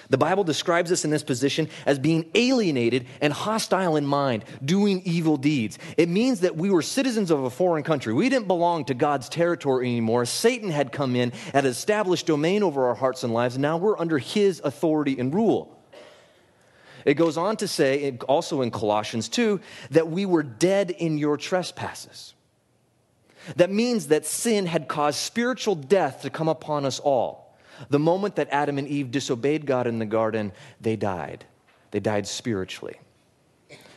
The 0.08 0.18
Bible 0.18 0.44
describes 0.44 0.92
us 0.92 1.04
in 1.04 1.10
this 1.10 1.24
position 1.24 1.68
as 1.84 1.98
being 1.98 2.30
alienated 2.34 3.06
and 3.20 3.32
hostile 3.32 3.96
in 3.96 4.06
mind, 4.06 4.44
doing 4.64 5.02
evil 5.04 5.36
deeds. 5.36 5.78
It 5.96 6.08
means 6.08 6.40
that 6.40 6.56
we 6.56 6.70
were 6.70 6.82
citizens 6.82 7.30
of 7.30 7.42
a 7.42 7.50
foreign 7.50 7.82
country. 7.82 8.12
We 8.12 8.28
didn't 8.28 8.46
belong 8.46 8.84
to 8.86 8.94
God's 8.94 9.28
territory 9.28 9.86
anymore. 9.86 10.24
Satan 10.24 10.70
had 10.70 10.92
come 10.92 11.16
in, 11.16 11.32
had 11.52 11.64
established 11.64 12.26
domain 12.26 12.62
over 12.62 12.86
our 12.86 12.94
hearts 12.94 13.24
and 13.24 13.34
lives, 13.34 13.56
and 13.56 13.62
now 13.62 13.76
we're 13.78 13.98
under 13.98 14.18
his 14.18 14.60
authority 14.62 15.18
and 15.18 15.34
rule. 15.34 15.75
It 17.06 17.14
goes 17.14 17.38
on 17.38 17.56
to 17.58 17.68
say, 17.68 18.18
also 18.28 18.62
in 18.62 18.72
Colossians 18.72 19.28
2, 19.28 19.60
that 19.92 20.08
we 20.08 20.26
were 20.26 20.42
dead 20.42 20.90
in 20.90 21.18
your 21.18 21.36
trespasses. 21.36 22.34
That 23.54 23.70
means 23.70 24.08
that 24.08 24.26
sin 24.26 24.66
had 24.66 24.88
caused 24.88 25.18
spiritual 25.20 25.76
death 25.76 26.22
to 26.22 26.30
come 26.30 26.48
upon 26.48 26.84
us 26.84 26.98
all. 26.98 27.56
The 27.90 28.00
moment 28.00 28.36
that 28.36 28.48
Adam 28.50 28.76
and 28.76 28.88
Eve 28.88 29.12
disobeyed 29.12 29.66
God 29.66 29.86
in 29.86 30.00
the 30.00 30.04
garden, 30.04 30.50
they 30.80 30.96
died. 30.96 31.44
They 31.92 32.00
died 32.00 32.26
spiritually. 32.26 32.96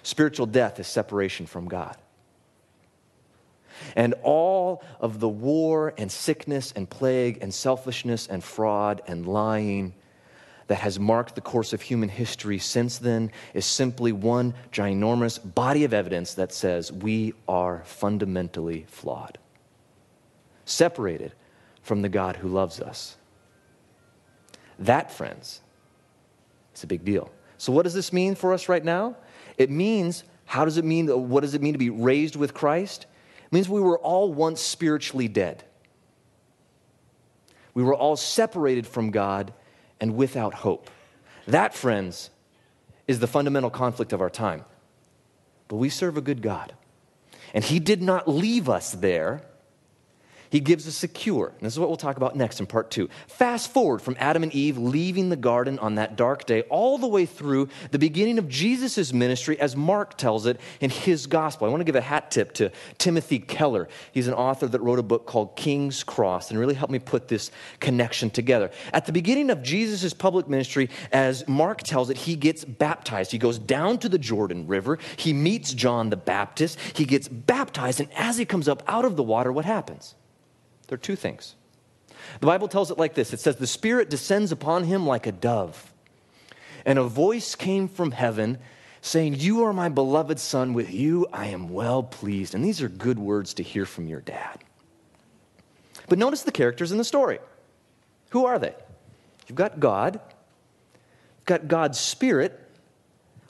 Spiritual 0.03 0.45
death 0.45 0.79
is 0.79 0.87
separation 0.87 1.47
from 1.47 1.67
God. 1.67 1.97
And 3.95 4.13
all 4.21 4.83
of 4.99 5.19
the 5.19 5.29
war 5.29 5.95
and 5.97 6.11
sickness 6.11 6.73
and 6.75 6.87
plague 6.87 7.39
and 7.41 7.51
selfishness 7.51 8.27
and 8.27 8.43
fraud 8.43 9.01
and 9.07 9.25
lying 9.25 9.95
that 10.69 10.75
has 10.75 10.99
marked 10.99 11.33
the 11.33 11.41
course 11.41 11.73
of 11.73 11.81
human 11.81 12.09
history 12.09 12.59
since 12.59 12.99
then 12.99 13.31
is 13.55 13.65
simply 13.65 14.11
one 14.11 14.53
ginormous 14.71 15.39
body 15.55 15.83
of 15.83 15.95
evidence 15.95 16.35
that 16.35 16.53
says 16.53 16.91
we 16.91 17.33
are 17.47 17.81
fundamentally 17.85 18.85
flawed, 18.87 19.39
separated 20.65 21.33
from 21.81 22.03
the 22.03 22.07
God 22.07 22.35
who 22.35 22.47
loves 22.47 22.79
us. 22.79 23.17
That, 24.77 25.11
friends, 25.11 25.61
is 26.75 26.83
a 26.83 26.87
big 26.87 27.03
deal. 27.03 27.31
So, 27.57 27.73
what 27.73 27.81
does 27.81 27.95
this 27.95 28.13
mean 28.13 28.35
for 28.35 28.53
us 28.53 28.69
right 28.69 28.85
now? 28.85 29.17
It 29.57 29.71
means, 29.71 30.23
how 30.45 30.65
does 30.65 30.77
it 30.77 30.85
mean, 30.85 31.07
what 31.29 31.41
does 31.41 31.55
it 31.55 31.63
mean 31.63 31.73
to 31.73 31.79
be 31.79 31.89
raised 31.89 32.35
with 32.35 32.53
Christ? 32.53 33.07
It 33.43 33.51
means 33.51 33.67
we 33.67 33.81
were 33.81 33.97
all 33.97 34.31
once 34.31 34.61
spiritually 34.61 35.27
dead. 35.27 35.63
We 37.73 37.81
were 37.81 37.95
all 37.95 38.15
separated 38.15 38.85
from 38.85 39.09
God 39.09 39.51
and 39.99 40.15
without 40.15 40.53
hope. 40.53 40.89
That, 41.47 41.73
friends, 41.73 42.29
is 43.07 43.19
the 43.19 43.27
fundamental 43.27 43.69
conflict 43.69 44.13
of 44.13 44.21
our 44.21 44.29
time. 44.29 44.65
But 45.67 45.77
we 45.77 45.89
serve 45.89 46.17
a 46.17 46.21
good 46.21 46.41
God. 46.41 46.73
And 47.53 47.63
He 47.63 47.79
did 47.79 48.01
not 48.01 48.27
leave 48.27 48.69
us 48.69 48.91
there 48.91 49.43
he 50.49 50.59
gives 50.59 50.87
us 50.87 51.03
a 51.03 51.07
cure. 51.07 51.47
And 51.47 51.61
this 51.61 51.73
is 51.73 51.79
what 51.79 51.89
we'll 51.89 51.97
talk 51.97 52.17
about 52.17 52.35
next 52.35 52.59
in 52.59 52.65
part 52.65 52.91
two. 52.91 53.09
Fast 53.27 53.71
forward 53.71 54.01
from 54.01 54.15
Adam 54.19 54.43
and 54.43 54.53
Eve 54.53 54.77
leaving 54.77 55.29
the 55.29 55.35
garden 55.35 55.79
on 55.79 55.95
that 55.95 56.15
dark 56.15 56.45
day 56.45 56.63
all 56.63 56.97
the 56.97 57.07
way 57.07 57.25
through 57.25 57.69
the 57.91 57.99
beginning 57.99 58.37
of 58.37 58.49
Jesus' 58.49 59.13
ministry 59.13 59.59
as 59.59 59.75
Mark 59.75 60.17
tells 60.17 60.45
it 60.45 60.59
in 60.79 60.89
his 60.89 61.27
gospel. 61.27 61.67
I 61.67 61.69
want 61.69 61.81
to 61.81 61.85
give 61.85 61.95
a 61.95 62.01
hat 62.01 62.31
tip 62.31 62.53
to 62.55 62.71
Timothy 62.97 63.39
Keller. 63.39 63.87
He's 64.11 64.27
an 64.27 64.33
author 64.33 64.67
that 64.67 64.79
wrote 64.81 64.99
a 64.99 65.03
book 65.03 65.25
called 65.25 65.55
King's 65.55 66.03
Cross 66.03 66.51
and 66.51 66.59
really 66.59 66.73
helped 66.73 66.91
me 66.91 66.99
put 66.99 67.27
this 67.27 67.51
connection 67.79 68.29
together. 68.29 68.71
At 68.93 69.05
the 69.05 69.11
beginning 69.11 69.49
of 69.49 69.61
Jesus' 69.61 70.13
public 70.13 70.47
ministry, 70.47 70.89
as 71.11 71.47
Mark 71.47 71.83
tells 71.83 72.09
it, 72.09 72.17
he 72.17 72.35
gets 72.35 72.65
baptized. 72.65 73.31
He 73.31 73.37
goes 73.37 73.59
down 73.59 73.97
to 73.99 74.09
the 74.09 74.19
Jordan 74.19 74.67
River. 74.67 74.97
He 75.17 75.33
meets 75.33 75.73
John 75.73 76.09
the 76.09 76.17
Baptist. 76.17 76.79
He 76.93 77.05
gets 77.05 77.27
baptized. 77.27 77.99
And 77.99 78.11
as 78.13 78.37
he 78.37 78.45
comes 78.45 78.67
up 78.67 78.83
out 78.87 79.05
of 79.05 79.15
the 79.15 79.23
water, 79.23 79.51
what 79.51 79.65
happens? 79.65 80.15
There 80.89 80.95
are 80.95 80.99
two 80.99 81.15
things. 81.15 81.55
The 82.39 82.47
Bible 82.47 82.67
tells 82.67 82.91
it 82.91 82.97
like 82.97 83.13
this 83.13 83.31
it 83.31 83.39
says, 83.39 83.55
The 83.55 83.67
Spirit 83.67 84.09
descends 84.09 84.51
upon 84.51 84.83
him 84.83 85.05
like 85.05 85.27
a 85.27 85.31
dove, 85.31 85.93
and 86.85 86.99
a 86.99 87.03
voice 87.03 87.55
came 87.55 87.87
from 87.87 88.11
heaven 88.11 88.57
saying, 89.01 89.35
You 89.35 89.63
are 89.63 89.73
my 89.73 89.89
beloved 89.89 90.39
Son, 90.39 90.73
with 90.73 90.91
you 90.91 91.27
I 91.31 91.47
am 91.47 91.69
well 91.69 92.03
pleased. 92.03 92.55
And 92.55 92.65
these 92.65 92.81
are 92.81 92.89
good 92.89 93.19
words 93.19 93.53
to 93.55 93.63
hear 93.63 93.85
from 93.85 94.07
your 94.07 94.21
dad. 94.21 94.59
But 96.07 96.17
notice 96.17 96.41
the 96.41 96.51
characters 96.51 96.91
in 96.91 96.97
the 96.97 97.03
story. 97.03 97.39
Who 98.31 98.45
are 98.45 98.57
they? 98.57 98.73
You've 99.47 99.55
got 99.55 99.79
God, 99.79 100.15
you've 100.15 101.45
got 101.45 101.67
God's 101.67 101.99
Spirit 101.99 102.59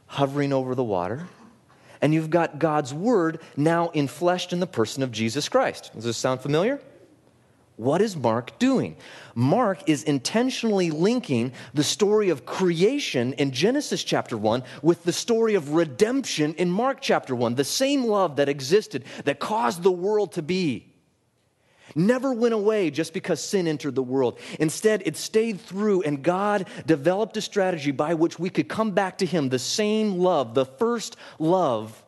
hovering 0.07 0.51
over 0.51 0.75
the 0.75 0.83
water, 0.83 1.27
and 2.01 2.13
you've 2.13 2.29
got 2.29 2.59
God's 2.59 2.93
Word 2.93 3.39
now 3.55 3.89
infleshed 3.95 4.51
in 4.51 4.59
the 4.59 4.67
person 4.67 5.03
of 5.03 5.11
Jesus 5.11 5.47
Christ. 5.47 5.91
Does 5.95 6.03
this 6.03 6.17
sound 6.17 6.41
familiar? 6.41 6.81
What 7.79 8.01
is 8.01 8.17
Mark 8.17 8.59
doing? 8.59 8.97
Mark 9.35 9.87
is 9.87 10.03
intentionally 10.03 10.91
linking 10.91 11.53
the 11.73 11.81
story 11.81 12.29
of 12.29 12.45
creation 12.45 13.31
in 13.31 13.51
Genesis 13.51 14.03
chapter 14.03 14.37
1 14.37 14.63
with 14.81 15.05
the 15.05 15.13
story 15.13 15.55
of 15.55 15.69
redemption 15.69 16.55
in 16.55 16.69
Mark 16.69 16.97
chapter 16.99 17.33
1. 17.33 17.55
The 17.55 17.63
same 17.63 18.03
love 18.03 18.35
that 18.35 18.49
existed, 18.49 19.05
that 19.23 19.39
caused 19.39 19.81
the 19.81 19.93
world 19.93 20.33
to 20.33 20.41
be, 20.41 20.93
never 21.95 22.33
went 22.33 22.53
away 22.53 22.91
just 22.91 23.13
because 23.13 23.41
sin 23.41 23.65
entered 23.65 23.95
the 23.95 24.03
world. 24.03 24.39
Instead, 24.59 25.01
it 25.05 25.15
stayed 25.15 25.61
through, 25.61 26.01
and 26.01 26.21
God 26.21 26.67
developed 26.85 27.37
a 27.37 27.41
strategy 27.41 27.91
by 27.91 28.13
which 28.13 28.37
we 28.37 28.49
could 28.49 28.67
come 28.67 28.91
back 28.91 29.19
to 29.19 29.25
Him. 29.25 29.47
The 29.47 29.57
same 29.57 30.19
love, 30.19 30.53
the 30.53 30.65
first 30.65 31.15
love, 31.39 32.03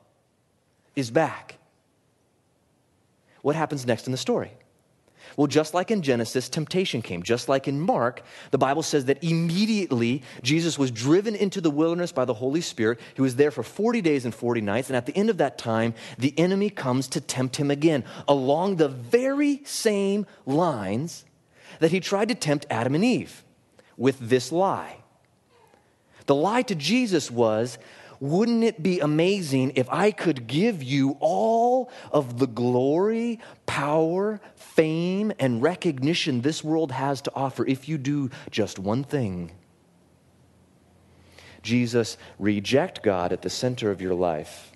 is 0.97 1.09
back. 1.09 1.59
What 3.41 3.55
happens 3.55 3.85
next 3.85 4.05
in 4.05 4.11
the 4.11 4.17
story? 4.17 4.51
Well, 5.37 5.47
just 5.47 5.73
like 5.73 5.91
in 5.91 6.01
Genesis, 6.01 6.49
temptation 6.49 7.01
came. 7.01 7.23
Just 7.23 7.49
like 7.49 7.67
in 7.67 7.79
Mark, 7.79 8.23
the 8.51 8.57
Bible 8.57 8.83
says 8.83 9.05
that 9.05 9.23
immediately 9.23 10.23
Jesus 10.41 10.77
was 10.77 10.91
driven 10.91 11.35
into 11.35 11.61
the 11.61 11.71
wilderness 11.71 12.11
by 12.11 12.25
the 12.25 12.33
Holy 12.33 12.61
Spirit. 12.61 12.99
He 13.15 13.21
was 13.21 13.35
there 13.35 13.51
for 13.51 13.63
40 13.63 14.01
days 14.01 14.25
and 14.25 14.33
40 14.33 14.61
nights. 14.61 14.89
And 14.89 14.97
at 14.97 15.05
the 15.05 15.15
end 15.15 15.29
of 15.29 15.37
that 15.37 15.57
time, 15.57 15.93
the 16.17 16.37
enemy 16.37 16.69
comes 16.69 17.07
to 17.09 17.21
tempt 17.21 17.55
him 17.55 17.71
again 17.71 18.03
along 18.27 18.75
the 18.75 18.89
very 18.89 19.61
same 19.63 20.25
lines 20.45 21.25
that 21.79 21.91
he 21.91 21.99
tried 21.99 22.27
to 22.29 22.35
tempt 22.35 22.65
Adam 22.69 22.95
and 22.95 23.03
Eve 23.03 23.43
with 23.97 24.19
this 24.19 24.51
lie. 24.51 24.97
The 26.25 26.35
lie 26.35 26.61
to 26.63 26.75
Jesus 26.75 27.31
was 27.31 27.77
wouldn't 28.21 28.63
it 28.63 28.83
be 28.83 28.99
amazing 28.99 29.73
if 29.75 29.89
I 29.89 30.11
could 30.11 30.45
give 30.45 30.83
you 30.83 31.17
all 31.19 31.91
of 32.11 32.37
the 32.37 32.45
glory, 32.45 33.39
power, 33.65 34.39
fame, 34.75 35.31
and 35.39 35.61
recognition 35.61 36.41
this 36.41 36.63
world 36.63 36.91
has 36.91 37.21
to 37.21 37.31
offer 37.35 37.65
if 37.65 37.87
you 37.87 37.97
do 37.97 38.29
just 38.49 38.79
one 38.79 39.03
thing? 39.03 39.51
Jesus, 41.61 42.17
reject 42.39 43.03
God 43.03 43.31
at 43.31 43.41
the 43.41 43.49
center 43.49 43.91
of 43.91 44.01
your 44.01 44.13
life. 44.13 44.71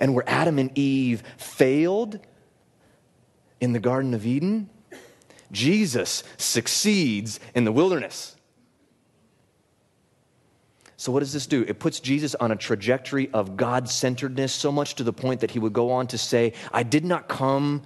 And 0.00 0.14
where 0.14 0.28
Adam 0.28 0.58
and 0.58 0.76
Eve 0.76 1.22
failed 1.36 2.18
in 3.60 3.72
the 3.72 3.80
Garden 3.80 4.14
of 4.14 4.26
Eden, 4.26 4.68
Jesus 5.52 6.22
succeeds 6.36 7.40
in 7.54 7.64
the 7.64 7.72
wilderness. 7.72 8.35
So, 11.06 11.12
what 11.12 11.20
does 11.20 11.32
this 11.32 11.46
do? 11.46 11.62
It 11.62 11.78
puts 11.78 12.00
Jesus 12.00 12.34
on 12.34 12.50
a 12.50 12.56
trajectory 12.56 13.30
of 13.32 13.56
God 13.56 13.88
centeredness, 13.88 14.52
so 14.52 14.72
much 14.72 14.96
to 14.96 15.04
the 15.04 15.12
point 15.12 15.40
that 15.42 15.52
he 15.52 15.60
would 15.60 15.72
go 15.72 15.92
on 15.92 16.08
to 16.08 16.18
say, 16.18 16.52
I 16.72 16.82
did 16.82 17.04
not 17.04 17.28
come 17.28 17.82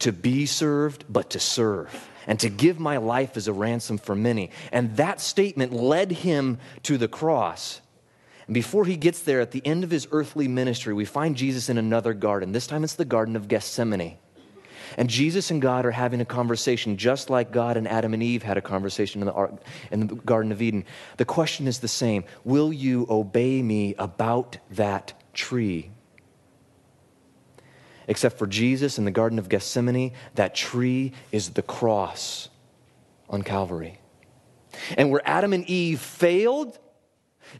to 0.00 0.12
be 0.12 0.44
served, 0.44 1.06
but 1.08 1.30
to 1.30 1.40
serve, 1.40 2.10
and 2.26 2.38
to 2.40 2.50
give 2.50 2.78
my 2.78 2.98
life 2.98 3.38
as 3.38 3.48
a 3.48 3.54
ransom 3.54 3.96
for 3.96 4.14
many. 4.14 4.50
And 4.70 4.98
that 4.98 5.22
statement 5.22 5.72
led 5.72 6.12
him 6.12 6.58
to 6.82 6.98
the 6.98 7.08
cross. 7.08 7.80
And 8.46 8.52
before 8.52 8.84
he 8.84 8.98
gets 8.98 9.22
there, 9.22 9.40
at 9.40 9.52
the 9.52 9.66
end 9.66 9.82
of 9.82 9.90
his 9.90 10.06
earthly 10.12 10.46
ministry, 10.46 10.92
we 10.92 11.06
find 11.06 11.38
Jesus 11.38 11.70
in 11.70 11.78
another 11.78 12.12
garden. 12.12 12.52
This 12.52 12.66
time 12.66 12.84
it's 12.84 12.96
the 12.96 13.06
Garden 13.06 13.34
of 13.34 13.48
Gethsemane. 13.48 14.18
And 14.96 15.08
Jesus 15.08 15.50
and 15.50 15.62
God 15.62 15.86
are 15.86 15.90
having 15.90 16.20
a 16.20 16.24
conversation, 16.24 16.96
just 16.96 17.30
like 17.30 17.52
God 17.52 17.76
and 17.76 17.86
Adam 17.86 18.14
and 18.14 18.22
Eve 18.22 18.42
had 18.42 18.56
a 18.56 18.62
conversation 18.62 19.22
in 19.22 19.26
the, 19.26 19.58
in 19.90 20.06
the 20.06 20.14
Garden 20.14 20.52
of 20.52 20.60
Eden. 20.60 20.84
The 21.16 21.24
question 21.24 21.66
is 21.66 21.78
the 21.78 21.88
same 21.88 22.24
Will 22.44 22.72
you 22.72 23.06
obey 23.08 23.62
me 23.62 23.94
about 23.98 24.58
that 24.70 25.12
tree? 25.32 25.90
Except 28.08 28.38
for 28.38 28.46
Jesus 28.46 28.98
in 28.98 29.04
the 29.04 29.10
Garden 29.10 29.38
of 29.38 29.48
Gethsemane, 29.48 30.12
that 30.34 30.54
tree 30.54 31.12
is 31.30 31.50
the 31.50 31.62
cross 31.62 32.48
on 33.28 33.42
Calvary. 33.42 34.00
And 34.96 35.10
where 35.10 35.22
Adam 35.24 35.52
and 35.52 35.64
Eve 35.66 36.00
failed, 36.00 36.78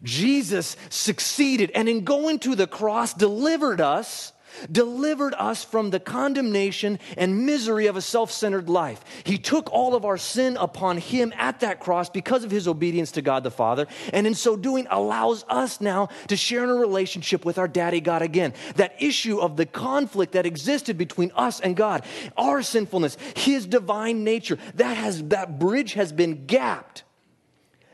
Jesus 0.02 0.76
succeeded 0.88 1.70
and 1.74 1.88
in 1.88 2.04
going 2.04 2.38
to 2.40 2.54
the 2.54 2.66
cross 2.66 3.14
delivered 3.14 3.80
us 3.80 4.32
delivered 4.70 5.34
us 5.34 5.64
from 5.64 5.90
the 5.90 6.00
condemnation 6.00 6.98
and 7.16 7.46
misery 7.46 7.86
of 7.86 7.96
a 7.96 8.02
self 8.02 8.30
centered 8.30 8.68
life. 8.68 9.02
He 9.24 9.38
took 9.38 9.70
all 9.72 9.94
of 9.94 10.04
our 10.04 10.18
sin 10.18 10.56
upon 10.56 10.98
him 10.98 11.32
at 11.36 11.60
that 11.60 11.80
cross 11.80 12.10
because 12.10 12.44
of 12.44 12.50
his 12.50 12.68
obedience 12.68 13.12
to 13.12 13.22
God 13.22 13.44
the 13.44 13.50
Father, 13.50 13.86
and 14.12 14.26
in 14.26 14.34
so 14.34 14.56
doing, 14.56 14.86
allows 14.90 15.44
us 15.48 15.80
now 15.80 16.08
to 16.28 16.36
share 16.36 16.64
in 16.64 16.70
a 16.70 16.74
relationship 16.74 17.44
with 17.44 17.58
our 17.58 17.68
daddy 17.68 18.00
God 18.00 18.22
again. 18.22 18.54
That 18.76 18.94
issue 19.00 19.38
of 19.38 19.56
the 19.56 19.66
conflict 19.66 20.32
that 20.32 20.46
existed 20.46 20.98
between 20.98 21.32
us 21.34 21.60
and 21.60 21.76
God, 21.76 22.04
our 22.36 22.62
sinfulness, 22.62 23.16
his 23.36 23.66
divine 23.66 24.24
nature, 24.24 24.58
that, 24.74 24.96
has, 24.96 25.22
that 25.24 25.58
bridge 25.58 25.94
has 25.94 26.12
been 26.12 26.46
gapped 26.46 27.04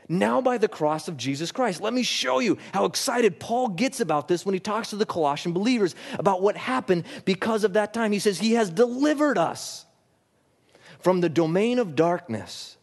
now 0.09 0.41
by 0.41 0.57
the 0.57 0.67
cross 0.67 1.07
of 1.07 1.17
Jesus 1.17 1.51
Christ. 1.51 1.81
Let 1.81 1.93
me 1.93 2.03
show 2.03 2.39
you 2.39 2.57
how 2.73 2.85
excited 2.85 3.39
Paul 3.39 3.69
gets 3.69 3.99
about 3.99 4.27
this 4.27 4.45
when 4.45 4.53
he 4.53 4.59
talks 4.59 4.91
to 4.91 4.95
the 4.95 5.05
Colossian 5.05 5.53
believers 5.53 5.95
about 6.13 6.41
what 6.41 6.57
happened 6.57 7.05
because 7.25 7.63
of 7.63 7.73
that 7.73 7.93
time. 7.93 8.11
He 8.11 8.19
says, 8.19 8.39
He 8.39 8.53
has 8.53 8.69
delivered 8.69 9.37
us 9.37 9.85
from 10.99 11.21
the 11.21 11.29
domain 11.29 11.79
of 11.79 11.95
darkness 11.95 12.77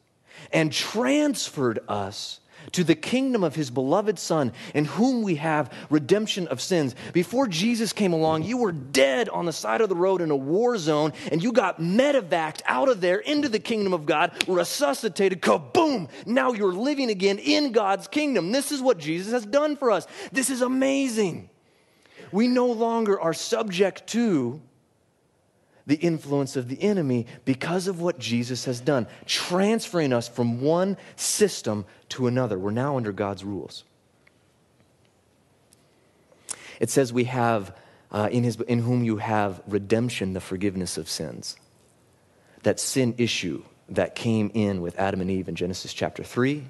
and 0.52 0.72
transferred 0.72 1.80
us 1.88 2.40
to 2.72 2.84
the 2.84 2.94
kingdom 2.94 3.44
of 3.44 3.54
his 3.54 3.70
beloved 3.70 4.18
Son, 4.18 4.52
in 4.74 4.84
whom 4.84 5.22
we 5.22 5.36
have 5.36 5.72
redemption 5.90 6.48
of 6.48 6.60
sins. 6.60 6.94
Before 7.12 7.46
Jesus 7.46 7.92
came 7.92 8.12
along, 8.12 8.44
you 8.44 8.58
were 8.58 8.72
dead 8.72 9.28
on 9.28 9.46
the 9.46 9.52
side 9.52 9.80
of 9.80 9.88
the 9.88 9.96
road 9.96 10.20
in 10.20 10.30
a 10.30 10.36
war 10.36 10.76
zone, 10.78 11.12
and 11.30 11.42
you 11.42 11.52
got 11.52 11.80
medevaced 11.80 12.62
out 12.66 12.88
of 12.88 13.00
there 13.00 13.18
into 13.18 13.48
the 13.48 13.58
kingdom 13.58 13.92
of 13.92 14.06
God, 14.06 14.32
resuscitated, 14.46 15.42
kaboom! 15.42 16.08
Now 16.26 16.52
you're 16.52 16.72
living 16.72 17.10
again 17.10 17.38
in 17.38 17.72
God's 17.72 18.08
kingdom. 18.08 18.52
This 18.52 18.72
is 18.72 18.80
what 18.80 18.98
Jesus 18.98 19.32
has 19.32 19.46
done 19.46 19.76
for 19.76 19.90
us. 19.90 20.06
This 20.32 20.50
is 20.50 20.62
amazing. 20.62 21.50
We 22.32 22.48
no 22.48 22.66
longer 22.66 23.20
are 23.20 23.34
subject 23.34 24.08
to 24.08 24.60
the 25.86 25.96
influence 25.96 26.56
of 26.56 26.68
the 26.68 26.82
enemy 26.82 27.26
because 27.44 27.88
of 27.88 28.00
what 28.00 28.18
Jesus 28.18 28.64
has 28.64 28.80
done, 28.80 29.06
transferring 29.26 30.12
us 30.12 30.28
from 30.28 30.60
one 30.60 30.96
system 31.16 31.84
to 32.10 32.26
another. 32.26 32.58
We're 32.58 32.70
now 32.70 32.96
under 32.96 33.12
God's 33.12 33.44
rules. 33.44 33.84
It 36.80 36.90
says 36.90 37.12
we 37.12 37.24
have 37.24 37.76
uh, 38.10 38.28
in, 38.30 38.44
his, 38.44 38.60
in 38.60 38.78
whom 38.78 39.04
you 39.04 39.16
have 39.18 39.60
redemption, 39.66 40.32
the 40.32 40.40
forgiveness 40.40 40.96
of 40.96 41.08
sins. 41.08 41.56
That 42.62 42.80
sin 42.80 43.14
issue 43.18 43.62
that 43.88 44.14
came 44.14 44.50
in 44.54 44.80
with 44.80 44.98
Adam 44.98 45.20
and 45.20 45.30
Eve 45.30 45.48
in 45.48 45.54
Genesis 45.54 45.92
chapter 45.92 46.22
3 46.22 46.64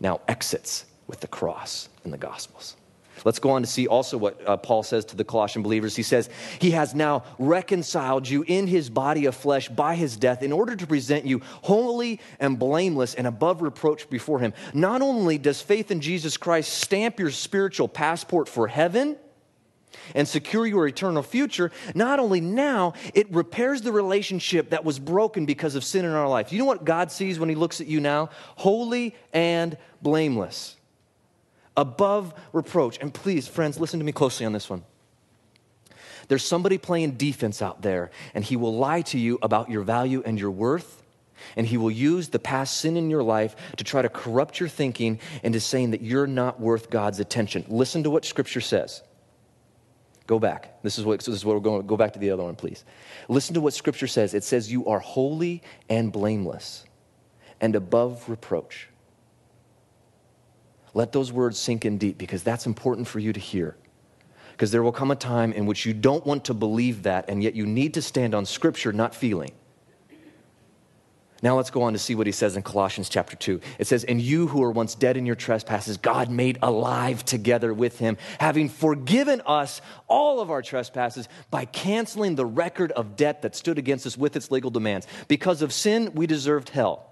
now 0.00 0.20
exits 0.28 0.84
with 1.06 1.20
the 1.20 1.28
cross 1.28 1.88
in 2.04 2.10
the 2.10 2.18
Gospels. 2.18 2.76
Let's 3.24 3.38
go 3.38 3.50
on 3.50 3.62
to 3.62 3.68
see 3.68 3.86
also 3.86 4.16
what 4.16 4.40
uh, 4.46 4.56
Paul 4.56 4.82
says 4.82 5.04
to 5.06 5.16
the 5.16 5.24
Colossian 5.24 5.62
believers. 5.62 5.96
He 5.96 6.02
says, 6.02 6.30
He 6.58 6.72
has 6.72 6.94
now 6.94 7.24
reconciled 7.38 8.28
you 8.28 8.44
in 8.46 8.66
his 8.66 8.88
body 8.88 9.26
of 9.26 9.34
flesh 9.34 9.68
by 9.68 9.94
his 9.94 10.16
death 10.16 10.42
in 10.42 10.52
order 10.52 10.76
to 10.76 10.86
present 10.86 11.24
you 11.24 11.40
holy 11.62 12.20
and 12.38 12.58
blameless 12.58 13.14
and 13.14 13.26
above 13.26 13.62
reproach 13.62 14.08
before 14.08 14.38
him. 14.38 14.52
Not 14.72 15.02
only 15.02 15.38
does 15.38 15.60
faith 15.60 15.90
in 15.90 16.00
Jesus 16.00 16.36
Christ 16.36 16.72
stamp 16.72 17.18
your 17.18 17.30
spiritual 17.30 17.88
passport 17.88 18.48
for 18.48 18.68
heaven, 18.68 19.16
and 20.14 20.26
secure 20.26 20.66
your 20.66 20.86
eternal 20.86 21.22
future, 21.22 21.70
not 21.94 22.18
only 22.18 22.40
now, 22.40 22.94
it 23.14 23.30
repairs 23.32 23.82
the 23.82 23.92
relationship 23.92 24.70
that 24.70 24.84
was 24.84 24.98
broken 24.98 25.46
because 25.46 25.74
of 25.74 25.84
sin 25.84 26.04
in 26.04 26.12
our 26.12 26.28
life. 26.28 26.52
You 26.52 26.58
know 26.58 26.64
what 26.64 26.84
God 26.84 27.12
sees 27.12 27.38
when 27.38 27.48
He 27.48 27.54
looks 27.54 27.80
at 27.80 27.86
you 27.86 28.00
now? 28.00 28.30
Holy 28.56 29.14
and 29.32 29.76
blameless 30.02 30.76
above 31.76 32.34
reproach. 32.52 32.98
And 33.00 33.12
please, 33.12 33.48
friends, 33.48 33.78
listen 33.78 33.98
to 34.00 34.04
me 34.04 34.12
closely 34.12 34.46
on 34.46 34.52
this 34.52 34.68
one. 34.68 34.84
There's 36.28 36.44
somebody 36.44 36.78
playing 36.78 37.12
defense 37.12 37.60
out 37.60 37.82
there, 37.82 38.10
and 38.34 38.44
he 38.44 38.54
will 38.56 38.76
lie 38.76 39.02
to 39.02 39.18
you 39.18 39.38
about 39.42 39.68
your 39.68 39.82
value 39.82 40.22
and 40.24 40.38
your 40.38 40.50
worth. 40.50 41.02
And 41.56 41.66
he 41.66 41.78
will 41.78 41.90
use 41.90 42.28
the 42.28 42.38
past 42.38 42.76
sin 42.76 42.98
in 42.98 43.08
your 43.08 43.22
life 43.22 43.56
to 43.78 43.82
try 43.82 44.02
to 44.02 44.10
corrupt 44.10 44.60
your 44.60 44.68
thinking 44.68 45.18
into 45.42 45.58
saying 45.58 45.92
that 45.92 46.02
you're 46.02 46.26
not 46.26 46.60
worth 46.60 46.90
God's 46.90 47.18
attention. 47.18 47.64
Listen 47.68 48.02
to 48.02 48.10
what 48.10 48.26
Scripture 48.26 48.60
says. 48.60 49.02
Go 50.26 50.38
back. 50.38 50.82
This 50.82 50.98
is 50.98 51.04
what, 51.04 51.18
this 51.18 51.28
is 51.28 51.44
what 51.44 51.56
we're 51.56 51.60
going. 51.60 51.80
To 51.80 51.88
go 51.88 51.96
back 51.96 52.12
to 52.12 52.18
the 52.18 52.30
other 52.30 52.44
one, 52.44 52.56
please. 52.56 52.84
Listen 53.28 53.54
to 53.54 53.60
what 53.60 53.72
Scripture 53.72 54.06
says. 54.06 54.34
It 54.34 54.44
says, 54.44 54.70
You 54.70 54.86
are 54.86 55.00
holy 55.00 55.62
and 55.88 56.12
blameless 56.12 56.84
and 57.60 57.74
above 57.74 58.28
reproach. 58.28 58.89
Let 60.94 61.12
those 61.12 61.32
words 61.32 61.58
sink 61.58 61.84
in 61.84 61.98
deep 61.98 62.18
because 62.18 62.42
that's 62.42 62.66
important 62.66 63.06
for 63.06 63.18
you 63.18 63.32
to 63.32 63.40
hear. 63.40 63.76
Because 64.52 64.70
there 64.70 64.82
will 64.82 64.92
come 64.92 65.10
a 65.10 65.16
time 65.16 65.52
in 65.52 65.66
which 65.66 65.86
you 65.86 65.94
don't 65.94 66.26
want 66.26 66.44
to 66.46 66.54
believe 66.54 67.04
that, 67.04 67.28
and 67.28 67.42
yet 67.42 67.54
you 67.54 67.64
need 67.64 67.94
to 67.94 68.02
stand 68.02 68.34
on 68.34 68.44
Scripture, 68.44 68.92
not 68.92 69.14
feeling. 69.14 69.52
Now 71.42 71.56
let's 71.56 71.70
go 71.70 71.82
on 71.82 71.94
to 71.94 71.98
see 71.98 72.14
what 72.14 72.26
he 72.26 72.32
says 72.32 72.56
in 72.56 72.62
Colossians 72.62 73.08
chapter 73.08 73.34
2. 73.34 73.60
It 73.78 73.86
says, 73.86 74.04
And 74.04 74.20
you 74.20 74.46
who 74.46 74.60
were 74.60 74.70
once 74.70 74.94
dead 74.94 75.16
in 75.16 75.24
your 75.24 75.36
trespasses, 75.36 75.96
God 75.96 76.30
made 76.30 76.58
alive 76.60 77.24
together 77.24 77.72
with 77.72 77.98
him, 77.98 78.18
having 78.38 78.68
forgiven 78.68 79.40
us 79.46 79.80
all 80.06 80.40
of 80.40 80.50
our 80.50 80.60
trespasses 80.60 81.28
by 81.50 81.64
canceling 81.64 82.34
the 82.34 82.44
record 82.44 82.92
of 82.92 83.16
debt 83.16 83.40
that 83.42 83.56
stood 83.56 83.78
against 83.78 84.06
us 84.06 84.18
with 84.18 84.36
its 84.36 84.50
legal 84.50 84.70
demands. 84.70 85.06
Because 85.28 85.62
of 85.62 85.72
sin, 85.72 86.12
we 86.14 86.26
deserved 86.26 86.68
hell. 86.68 87.09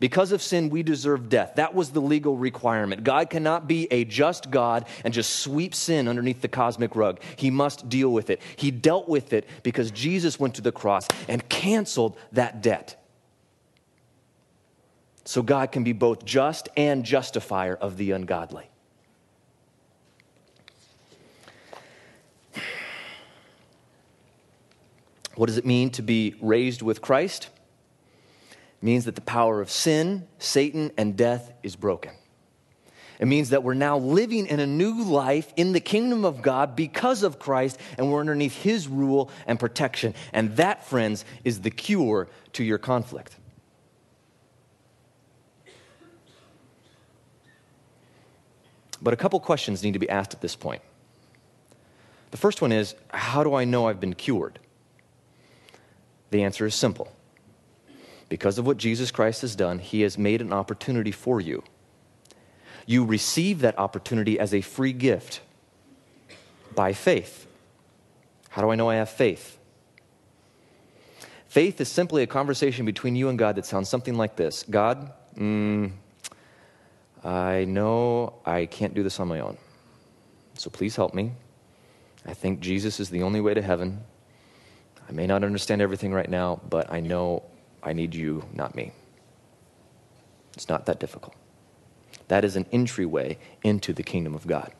Because 0.00 0.32
of 0.32 0.42
sin, 0.42 0.70
we 0.70 0.82
deserve 0.82 1.28
death. 1.28 1.52
That 1.56 1.74
was 1.74 1.90
the 1.90 2.00
legal 2.00 2.36
requirement. 2.36 3.04
God 3.04 3.30
cannot 3.30 3.68
be 3.68 3.88
a 3.90 4.04
just 4.04 4.50
God 4.50 4.86
and 5.04 5.12
just 5.12 5.40
sweep 5.40 5.74
sin 5.74 6.08
underneath 6.08 6.40
the 6.40 6.48
cosmic 6.48 6.96
rug. 6.96 7.20
He 7.36 7.50
must 7.50 7.88
deal 7.88 8.12
with 8.12 8.30
it. 8.30 8.40
He 8.56 8.70
dealt 8.70 9.08
with 9.08 9.32
it 9.32 9.48
because 9.62 9.90
Jesus 9.90 10.40
went 10.40 10.54
to 10.54 10.62
the 10.62 10.72
cross 10.72 11.06
and 11.28 11.46
canceled 11.48 12.16
that 12.32 12.62
debt. 12.62 13.02
So 15.24 15.42
God 15.42 15.70
can 15.72 15.84
be 15.84 15.92
both 15.92 16.24
just 16.24 16.68
and 16.76 17.04
justifier 17.04 17.74
of 17.74 17.96
the 17.96 18.10
ungodly. 18.12 18.68
What 25.34 25.46
does 25.46 25.58
it 25.58 25.64
mean 25.64 25.90
to 25.90 26.02
be 26.02 26.34
raised 26.40 26.82
with 26.82 27.00
Christ? 27.00 27.48
Means 28.82 29.04
that 29.04 29.14
the 29.14 29.20
power 29.20 29.60
of 29.60 29.70
sin, 29.70 30.26
Satan, 30.38 30.90
and 30.98 31.16
death 31.16 31.52
is 31.62 31.76
broken. 31.76 32.12
It 33.20 33.26
means 33.26 33.50
that 33.50 33.62
we're 33.62 33.74
now 33.74 33.98
living 33.98 34.46
in 34.48 34.58
a 34.58 34.66
new 34.66 35.04
life 35.04 35.52
in 35.56 35.70
the 35.70 35.78
kingdom 35.78 36.24
of 36.24 36.42
God 36.42 36.74
because 36.74 37.22
of 37.22 37.38
Christ, 37.38 37.78
and 37.96 38.10
we're 38.10 38.18
underneath 38.18 38.56
his 38.56 38.88
rule 38.88 39.30
and 39.46 39.60
protection. 39.60 40.14
And 40.32 40.56
that, 40.56 40.84
friends, 40.84 41.24
is 41.44 41.60
the 41.60 41.70
cure 41.70 42.28
to 42.54 42.64
your 42.64 42.78
conflict. 42.78 43.36
But 49.00 49.14
a 49.14 49.16
couple 49.16 49.38
questions 49.38 49.84
need 49.84 49.92
to 49.92 50.00
be 50.00 50.08
asked 50.08 50.34
at 50.34 50.40
this 50.40 50.56
point. 50.56 50.82
The 52.32 52.36
first 52.36 52.60
one 52.60 52.72
is 52.72 52.96
How 53.10 53.44
do 53.44 53.54
I 53.54 53.64
know 53.64 53.86
I've 53.86 54.00
been 54.00 54.14
cured? 54.14 54.58
The 56.30 56.42
answer 56.42 56.66
is 56.66 56.74
simple 56.74 57.12
because 58.32 58.56
of 58.56 58.66
what 58.66 58.78
Jesus 58.78 59.10
Christ 59.10 59.42
has 59.42 59.54
done, 59.54 59.78
He 59.78 60.00
has 60.00 60.16
made 60.16 60.40
an 60.40 60.54
opportunity 60.54 61.12
for 61.12 61.38
you. 61.38 61.62
You 62.86 63.04
receive 63.04 63.60
that 63.60 63.78
opportunity 63.78 64.40
as 64.40 64.54
a 64.54 64.62
free 64.62 64.94
gift 64.94 65.42
by 66.74 66.94
faith. 66.94 67.46
How 68.48 68.62
do 68.62 68.70
I 68.70 68.74
know 68.74 68.88
I 68.88 68.94
have 68.94 69.10
faith? 69.10 69.58
Faith 71.46 71.78
is 71.78 71.90
simply 71.90 72.22
a 72.22 72.26
conversation 72.26 72.86
between 72.86 73.16
you 73.16 73.28
and 73.28 73.38
God 73.38 73.56
that 73.56 73.66
sounds 73.66 73.90
something 73.90 74.16
like 74.16 74.36
this 74.36 74.62
God, 74.62 75.12
mm, 75.36 75.92
I 77.22 77.66
know 77.66 78.32
I 78.46 78.64
can't 78.64 78.94
do 78.94 79.02
this 79.02 79.20
on 79.20 79.28
my 79.28 79.40
own. 79.40 79.58
So 80.54 80.70
please 80.70 80.96
help 80.96 81.12
me. 81.12 81.32
I 82.24 82.32
think 82.32 82.60
Jesus 82.60 82.98
is 82.98 83.10
the 83.10 83.24
only 83.24 83.42
way 83.42 83.52
to 83.52 83.60
heaven. 83.60 84.00
I 85.06 85.12
may 85.12 85.26
not 85.26 85.44
understand 85.44 85.82
everything 85.82 86.14
right 86.14 86.30
now, 86.30 86.62
but 86.70 86.90
I 86.90 87.00
know 87.00 87.42
I 87.82 87.92
need 87.92 88.14
you, 88.14 88.44
not 88.52 88.74
me. 88.74 88.92
It's 90.54 90.68
not 90.68 90.86
that 90.86 91.00
difficult. 91.00 91.34
That 92.28 92.44
is 92.44 92.56
an 92.56 92.66
entryway 92.72 93.38
into 93.62 93.92
the 93.92 94.02
kingdom 94.02 94.34
of 94.34 94.46
God. 94.46 94.72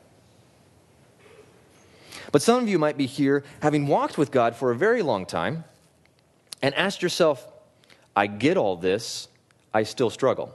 But 2.30 2.42
some 2.42 2.62
of 2.62 2.68
you 2.68 2.78
might 2.78 2.96
be 2.96 3.06
here 3.06 3.44
having 3.60 3.86
walked 3.86 4.16
with 4.16 4.30
God 4.30 4.56
for 4.56 4.70
a 4.70 4.76
very 4.76 5.02
long 5.02 5.26
time 5.26 5.64
and 6.62 6.74
asked 6.74 7.02
yourself, 7.02 7.46
I 8.14 8.26
get 8.26 8.56
all 8.56 8.76
this, 8.76 9.28
I 9.74 9.82
still 9.82 10.10
struggle. 10.10 10.54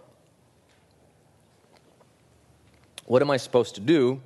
What 3.05 3.21
am 3.21 3.29
I 3.29 3.37
supposed 3.37 3.75
to 3.75 3.81
do? 3.81 4.21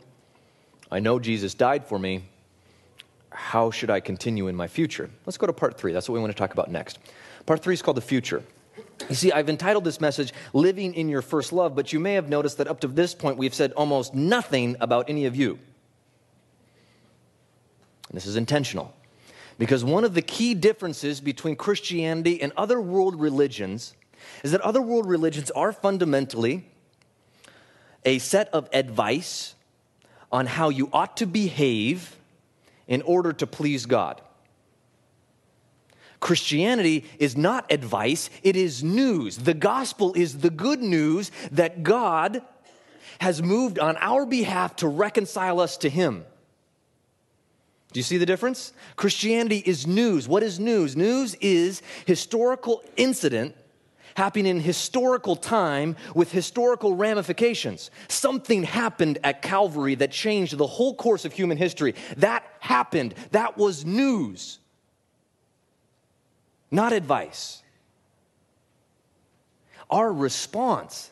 I 0.89 0.99
know 0.99 1.19
Jesus 1.19 1.53
died 1.53 1.85
for 1.85 1.99
me. 1.99 2.23
How 3.31 3.71
should 3.71 3.89
I 3.89 3.99
continue 3.99 4.47
in 4.47 4.55
my 4.55 4.67
future? 4.67 5.09
Let's 5.25 5.37
go 5.37 5.47
to 5.47 5.53
part 5.53 5.77
three. 5.77 5.93
That's 5.93 6.09
what 6.09 6.15
we 6.15 6.19
want 6.19 6.33
to 6.33 6.37
talk 6.37 6.53
about 6.53 6.69
next. 6.69 6.99
Part 7.45 7.61
three 7.63 7.73
is 7.73 7.81
called 7.81 7.97
the 7.97 8.01
future. 8.01 8.43
You 9.09 9.15
see, 9.15 9.31
I've 9.31 9.49
entitled 9.49 9.83
this 9.83 9.99
message 9.99 10.31
Living 10.53 10.93
in 10.93 11.09
Your 11.09 11.21
First 11.21 11.51
Love, 11.51 11.75
but 11.75 11.91
you 11.91 11.99
may 11.99 12.13
have 12.13 12.29
noticed 12.29 12.57
that 12.59 12.67
up 12.67 12.81
to 12.81 12.87
this 12.87 13.13
point 13.13 13.37
we've 13.37 13.53
said 13.53 13.71
almost 13.73 14.13
nothing 14.13 14.75
about 14.79 15.09
any 15.09 15.25
of 15.25 15.35
you. 15.35 15.59
And 18.09 18.15
this 18.15 18.25
is 18.25 18.35
intentional 18.35 18.93
Because 19.57 19.83
one 19.83 20.03
of 20.03 20.13
the 20.13 20.21
key 20.21 20.53
differences 20.53 21.21
between 21.21 21.55
Christianity 21.55 22.41
and 22.41 22.51
other 22.57 22.79
world 22.79 23.19
religions 23.19 23.95
is 24.43 24.51
that 24.51 24.61
other 24.61 24.81
world 24.81 25.07
religions 25.07 25.49
are 25.51 25.71
fundamentally 25.71 26.65
a 28.05 28.19
set 28.19 28.49
of 28.49 28.69
advice 28.73 29.55
on 30.31 30.45
how 30.45 30.69
you 30.69 30.89
ought 30.93 31.17
to 31.17 31.25
behave 31.25 32.15
in 32.87 33.01
order 33.03 33.33
to 33.33 33.47
please 33.47 33.85
God. 33.85 34.21
Christianity 36.21 37.03
is 37.19 37.35
not 37.35 37.69
advice, 37.69 38.29
it 38.43 38.55
is 38.55 38.83
news. 38.83 39.37
The 39.37 39.55
gospel 39.55 40.13
is 40.13 40.37
the 40.37 40.51
good 40.51 40.81
news 40.81 41.31
that 41.51 41.83
God 41.83 42.41
has 43.19 43.41
moved 43.41 43.79
on 43.79 43.97
our 43.99 44.25
behalf 44.25 44.77
to 44.77 44.87
reconcile 44.87 45.59
us 45.59 45.77
to 45.77 45.89
Him. 45.89 46.23
Do 47.91 47.99
you 47.99 48.03
see 48.03 48.17
the 48.17 48.25
difference? 48.25 48.71
Christianity 48.95 49.61
is 49.65 49.85
news. 49.85 50.27
What 50.27 50.43
is 50.43 50.59
news? 50.59 50.95
News 50.95 51.35
is 51.41 51.81
historical 52.05 52.83
incident 52.95 53.55
happening 54.15 54.45
in 54.45 54.59
historical 54.59 55.35
time 55.35 55.95
with 56.15 56.31
historical 56.31 56.95
ramifications. 56.95 57.91
Something 58.07 58.63
happened 58.63 59.17
at 59.23 59.41
Calvary 59.41 59.95
that 59.95 60.11
changed 60.11 60.57
the 60.57 60.67
whole 60.67 60.95
course 60.95 61.25
of 61.25 61.33
human 61.33 61.57
history. 61.57 61.95
That 62.17 62.45
happened. 62.59 63.15
That 63.31 63.57
was 63.57 63.85
news, 63.85 64.59
not 66.71 66.93
advice. 66.93 67.61
Our 69.89 70.11
response 70.11 71.11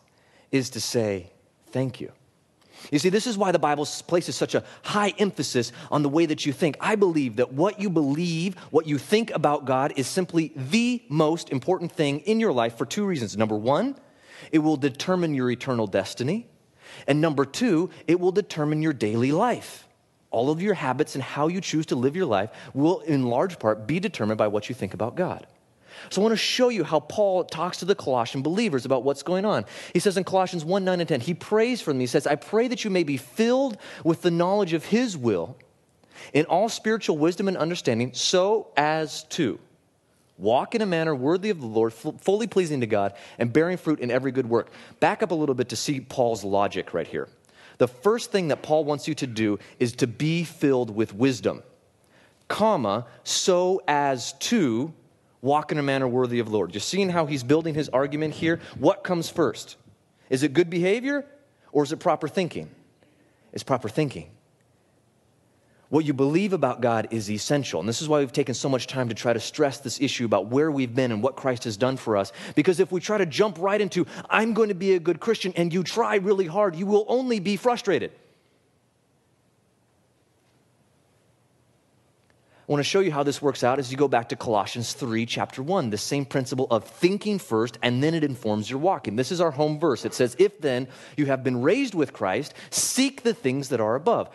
is 0.52 0.72
to 0.72 0.82
say, 0.82 1.32
Thank 1.72 2.02
you. 2.02 2.12
You 2.92 3.00
see, 3.00 3.10
this 3.10 3.28
is 3.28 3.38
why 3.38 3.52
the 3.52 3.60
Bible 3.60 3.86
places 4.08 4.36
such 4.36 4.56
a 4.56 4.64
high 4.84 5.14
emphasis 5.20 5.72
on 5.92 6.02
the 6.02 6.10
way 6.10 6.26
that 6.26 6.46
you 6.46 6.54
think. 6.54 6.78
I 6.80 6.96
believe 6.96 7.36
that 7.36 7.54
what 7.54 7.80
you 7.80 7.90
believe, 7.90 8.56
what 8.72 8.88
you 8.88 8.98
think 8.98 9.32
about 9.32 9.66
God, 9.66 9.94
is 9.98 10.08
simply 10.08 10.52
the 10.56 11.04
most 11.10 11.50
important 11.50 11.92
thing 11.92 12.20
in 12.22 12.40
your 12.40 12.54
life 12.54 12.78
for 12.78 12.86
two 12.86 13.06
reasons. 13.06 13.38
Number 13.38 13.56
one, 13.56 13.98
it 14.52 14.60
will 14.60 14.78
determine 14.78 15.34
your 15.34 15.52
eternal 15.52 15.88
destiny. 15.88 16.48
And 17.06 17.22
number 17.22 17.46
two, 17.46 17.90
it 18.08 18.20
will 18.20 18.32
determine 18.32 18.82
your 18.82 18.94
daily 18.94 19.32
life. 19.32 19.88
All 20.32 20.52
of 20.52 20.62
your 20.62 20.76
habits 20.76 21.16
and 21.16 21.24
how 21.24 21.48
you 21.48 21.60
choose 21.62 21.88
to 21.88 21.96
live 21.96 22.16
your 22.16 22.26
life 22.26 22.52
will, 22.74 23.00
in 23.02 23.28
large 23.28 23.58
part, 23.60 23.88
be 23.88 24.00
determined 24.00 24.38
by 24.38 24.48
what 24.48 24.70
you 24.70 24.76
think 24.76 24.94
about 24.94 25.16
God. 25.16 25.48
So 26.10 26.22
I 26.22 26.24
want 26.24 26.34
to 26.34 26.38
show 26.38 26.70
you 26.70 26.84
how 26.84 27.00
Paul 27.00 27.44
talks 27.44 27.78
to 27.78 27.86
the 27.86 27.96
Colossian 27.96 28.42
believers 28.42 28.86
about 28.86 29.04
what's 29.04 29.24
going 29.24 29.46
on. 29.46 29.66
He 29.94 30.00
says 30.00 30.18
in 30.18 30.24
Colossians 30.24 30.64
1 30.64 30.86
9 30.86 31.00
and 31.00 31.10
10, 31.10 31.22
he 31.22 31.34
prays 31.34 31.82
for 31.82 31.92
them. 31.92 32.00
He 32.00 32.08
says, 32.08 32.28
I 32.28 32.36
pray 32.36 32.68
that 32.68 32.84
you 32.84 32.90
may 32.90 33.04
be 33.04 33.18
filled 33.18 33.78
with 34.04 34.22
the 34.22 34.32
knowledge 34.32 34.74
of 34.74 34.86
his 34.86 35.18
will 35.18 35.58
in 36.34 36.46
all 36.46 36.70
spiritual 36.70 37.18
wisdom 37.18 37.48
and 37.48 37.58
understanding, 37.58 38.12
so 38.14 38.68
as 38.78 39.24
to 39.26 39.60
walk 40.38 40.76
in 40.76 40.82
a 40.82 40.86
manner 40.86 41.16
worthy 41.16 41.50
of 41.50 41.60
the 41.60 41.68
Lord, 41.68 41.94
fully 41.94 42.48
pleasing 42.48 42.82
to 42.82 42.88
God, 42.88 43.14
and 43.38 43.52
bearing 43.52 43.78
fruit 43.78 44.00
in 44.00 44.12
every 44.12 44.32
good 44.32 44.48
work. 44.48 44.70
Back 45.00 45.24
up 45.24 45.32
a 45.32 45.36
little 45.36 45.56
bit 45.56 45.70
to 45.70 45.76
see 45.76 46.00
Paul's 46.00 46.44
logic 46.44 46.94
right 46.94 47.08
here. 47.08 47.28
The 47.80 47.88
first 47.88 48.32
thing 48.32 48.50
that 48.50 48.62
Paul 48.62 48.86
wants 48.86 49.08
you 49.08 49.16
to 49.16 49.28
do 49.28 49.58
is 49.80 49.94
to 49.94 50.08
be 50.08 50.44
filled 50.44 50.96
with 50.96 51.16
wisdom, 51.16 51.64
comma, 52.48 53.08
so 53.24 53.82
as 53.88 54.34
to 54.34 54.94
walk 55.42 55.72
in 55.72 55.78
a 55.78 55.84
manner 55.84 56.08
worthy 56.08 56.40
of 56.40 56.52
Lord. 56.52 56.74
You're 56.74 56.82
seeing 56.82 57.10
how 57.10 57.26
he's 57.26 57.42
building 57.42 57.74
his 57.74 57.90
argument 57.90 58.34
here. 58.34 58.60
What 58.78 59.04
comes 59.04 59.30
first? 59.30 59.78
Is 60.30 60.44
it 60.44 60.54
good 60.54 60.70
behavior 60.70 61.26
or 61.72 61.84
is 61.84 61.92
it 61.92 61.98
proper 61.98 62.28
thinking? 62.28 62.70
It's 63.54 63.64
proper 63.64 63.90
thinking. 63.90 64.30
What 65.90 66.06
you 66.06 66.14
believe 66.14 66.54
about 66.54 66.82
God 66.82 67.08
is 67.10 67.32
essential. 67.32 67.80
And 67.80 67.90
this 67.90 68.02
is 68.02 68.08
why 68.08 68.20
we've 68.20 68.32
taken 68.32 68.54
so 68.54 68.70
much 68.70 68.86
time 68.86 69.10
to 69.10 69.16
try 69.16 69.34
to 69.34 69.40
stress 69.40 69.80
this 69.80 70.00
issue 70.00 70.24
about 70.24 70.46
where 70.46 70.70
we've 70.70 70.94
been 70.94 71.12
and 71.12 71.24
what 71.24 71.36
Christ 71.36 71.64
has 71.64 71.78
done 71.78 71.98
for 71.98 72.16
us. 72.16 72.32
Because 72.54 72.80
if 72.80 72.92
we 72.92 73.00
try 73.00 73.18
to 73.18 73.26
jump 73.26 73.58
right 73.60 73.82
into, 73.82 74.06
I'm 74.30 74.54
going 74.54 74.70
to 74.70 74.76
be 74.76 74.94
a 74.94 75.00
good 75.00 75.20
Christian, 75.20 75.52
and 75.56 75.74
you 75.74 75.84
try 75.84 76.18
really 76.18 76.46
hard, 76.46 76.76
you 76.76 76.86
will 76.86 77.06
only 77.08 77.40
be 77.40 77.58
frustrated. 77.58 78.12
I 82.70 82.72
want 82.72 82.82
to 82.82 82.84
show 82.84 83.00
you 83.00 83.12
how 83.12 83.24
this 83.24 83.42
works 83.42 83.64
out 83.64 83.80
as 83.80 83.90
you 83.90 83.98
go 83.98 84.08
back 84.08 84.30
to 84.30 84.36
Colossians 84.36 84.94
3, 84.94 85.26
chapter 85.26 85.64
1, 85.64 85.90
the 85.90 85.98
same 85.98 86.24
principle 86.24 86.68
of 86.70 86.84
thinking 86.84 87.40
first 87.40 87.80
and 87.82 88.04
then 88.04 88.14
it 88.14 88.24
informs 88.24 88.70
your 88.70 88.78
walking. 88.78 89.16
This 89.16 89.32
is 89.32 89.42
our 89.42 89.50
home 89.50 89.80
verse. 89.80 90.06
It 90.06 90.14
says, 90.14 90.36
If 90.38 90.62
then 90.62 90.88
you 91.18 91.26
have 91.26 91.44
been 91.44 91.64
raised 91.64 91.96
with 91.96 92.14
Christ, 92.14 92.54
seek 92.70 93.24
the 93.24 93.34
things 93.34 93.70
that 93.70 93.82
are 93.82 93.96
above. 93.96 94.30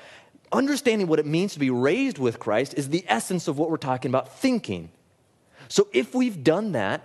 Understanding 0.54 1.08
what 1.08 1.18
it 1.18 1.26
means 1.26 1.52
to 1.54 1.58
be 1.58 1.70
raised 1.70 2.16
with 2.16 2.38
Christ 2.38 2.74
is 2.76 2.88
the 2.88 3.04
essence 3.08 3.48
of 3.48 3.58
what 3.58 3.70
we're 3.70 3.76
talking 3.76 4.08
about 4.08 4.38
thinking. 4.38 4.90
So 5.66 5.88
if 5.92 6.14
we've 6.14 6.44
done 6.44 6.72
that, 6.72 7.02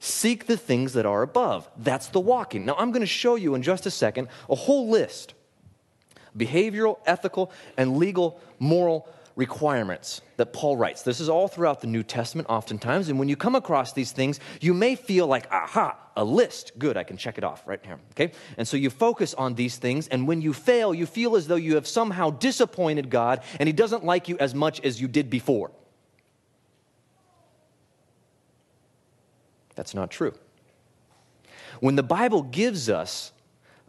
seek 0.00 0.48
the 0.48 0.56
things 0.56 0.94
that 0.94 1.06
are 1.06 1.22
above. 1.22 1.68
That's 1.76 2.08
the 2.08 2.18
walking. 2.18 2.66
Now, 2.66 2.74
I'm 2.76 2.90
going 2.90 3.02
to 3.02 3.06
show 3.06 3.36
you 3.36 3.54
in 3.54 3.62
just 3.62 3.86
a 3.86 3.90
second 3.90 4.26
a 4.50 4.56
whole 4.56 4.90
list 4.90 5.34
behavioral, 6.36 6.98
ethical, 7.06 7.52
and 7.76 7.98
legal, 7.98 8.40
moral 8.58 9.08
requirements 9.36 10.20
that 10.36 10.52
Paul 10.52 10.76
writes. 10.76 11.02
This 11.02 11.20
is 11.20 11.28
all 11.28 11.46
throughout 11.46 11.82
the 11.82 11.86
New 11.86 12.02
Testament, 12.02 12.48
oftentimes. 12.50 13.08
And 13.08 13.18
when 13.18 13.28
you 13.28 13.36
come 13.36 13.54
across 13.54 13.92
these 13.92 14.10
things, 14.10 14.40
you 14.60 14.74
may 14.74 14.96
feel 14.96 15.28
like, 15.28 15.46
aha, 15.52 15.96
a 16.16 16.24
list. 16.24 16.72
Good, 16.78 16.96
I 16.96 17.04
can 17.04 17.16
check 17.16 17.38
it 17.38 17.44
off 17.44 17.66
right 17.66 17.80
here. 17.84 17.98
Okay? 18.12 18.32
And 18.56 18.66
so 18.66 18.76
you 18.76 18.90
focus 18.90 19.34
on 19.34 19.54
these 19.54 19.76
things. 19.76 20.08
And 20.08 20.26
when 20.26 20.40
you 20.40 20.52
fail, 20.52 20.94
you 20.94 21.06
feel 21.06 21.36
as 21.36 21.46
though 21.46 21.56
you 21.56 21.74
have 21.74 21.86
somehow 21.86 22.30
disappointed 22.30 23.10
God 23.10 23.42
and 23.58 23.66
He 23.66 23.72
doesn't 23.72 24.04
like 24.04 24.28
you 24.28 24.36
as 24.38 24.54
much 24.54 24.80
as 24.80 25.00
you 25.00 25.08
did 25.08 25.30
before. 25.30 25.70
That's 29.74 29.94
not 29.94 30.10
true. 30.10 30.34
When 31.80 31.96
the 31.96 32.02
Bible 32.02 32.42
gives 32.42 32.88
us 32.88 33.32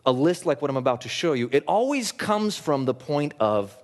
a 0.06 0.12
list 0.12 0.46
like 0.46 0.62
what 0.62 0.72
I'm 0.72 0.78
about 0.78 1.02
to 1.02 1.10
show 1.10 1.34
you, 1.34 1.50
it 1.52 1.64
always 1.68 2.12
comes 2.12 2.58
from 2.58 2.86
the 2.86 2.94
point 2.94 3.34
of 3.40 3.78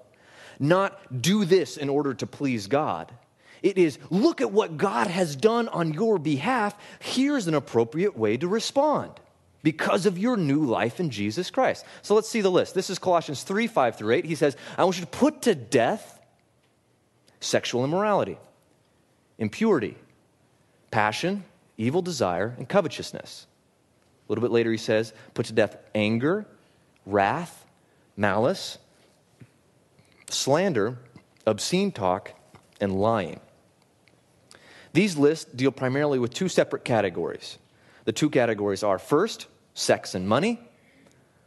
not 0.60 1.21
do 1.21 1.45
this 1.45 1.78
in 1.78 1.89
order 1.89 2.13
to 2.13 2.28
please 2.28 2.67
God. 2.67 3.12
It 3.61 3.77
is 3.77 3.99
look 4.09 4.41
at 4.41 4.51
what 4.51 4.77
God 4.77 5.07
has 5.07 5.35
done 5.35 5.67
on 5.69 5.93
your 5.93 6.17
behalf. 6.17 6.75
Here's 6.99 7.47
an 7.47 7.53
appropriate 7.53 8.17
way 8.17 8.37
to 8.37 8.47
respond 8.47 9.11
because 9.63 10.05
of 10.05 10.17
your 10.17 10.37
new 10.37 10.65
life 10.65 10.99
in 10.99 11.09
Jesus 11.09 11.51
Christ. 11.51 11.85
So 12.01 12.15
let's 12.15 12.29
see 12.29 12.41
the 12.41 12.51
list. 12.51 12.73
This 12.73 12.89
is 12.89 12.99
Colossians 12.99 13.43
3 13.43 13.67
5 13.67 13.97
through 13.97 14.15
8. 14.15 14.25
He 14.25 14.35
says, 14.35 14.55
I 14.77 14.83
want 14.83 14.97
you 14.97 15.05
to 15.05 15.11
put 15.11 15.43
to 15.43 15.55
death 15.55 16.19
sexual 17.39 17.83
immorality, 17.83 18.37
impurity, 19.37 19.95
passion, 20.91 21.43
evil 21.77 22.01
desire, 22.01 22.55
and 22.57 22.67
covetousness. 22.67 23.47
A 24.27 24.31
little 24.31 24.41
bit 24.41 24.51
later, 24.51 24.71
he 24.71 24.77
says, 24.77 25.13
put 25.33 25.47
to 25.47 25.53
death 25.53 25.75
anger, 25.95 26.45
wrath, 27.05 27.65
malice 28.15 28.77
slander, 30.31 30.97
obscene 31.45 31.91
talk, 31.91 32.33
and 32.79 32.99
lying. 32.99 33.39
These 34.93 35.17
lists 35.17 35.52
deal 35.52 35.71
primarily 35.71 36.19
with 36.19 36.34
two 36.34 36.49
separate 36.49 36.84
categories. 36.84 37.58
The 38.06 38.12
two 38.12 38.30
categories 38.30 38.84
are 38.84 38.97
first, 38.97 39.47
sex 39.73 40.15
and 40.15 40.28
money. 40.28 40.60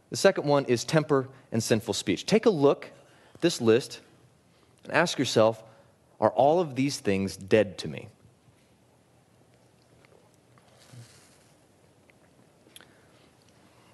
The 0.09 0.17
second 0.17 0.47
one 0.47 0.65
is 0.65 0.83
temper 0.83 1.27
and 1.51 1.61
sinful 1.61 1.93
speech. 1.93 2.25
Take 2.25 2.45
a 2.45 2.49
look 2.49 2.89
at 3.33 3.41
this 3.41 3.59
list 3.59 3.99
and 4.83 4.93
ask 4.93 5.17
yourself 5.17 5.63
are 6.19 6.31
all 6.31 6.61
of 6.61 6.75
these 6.75 6.99
things 6.99 7.35
dead 7.35 7.77
to 7.79 7.87
me? 7.89 8.07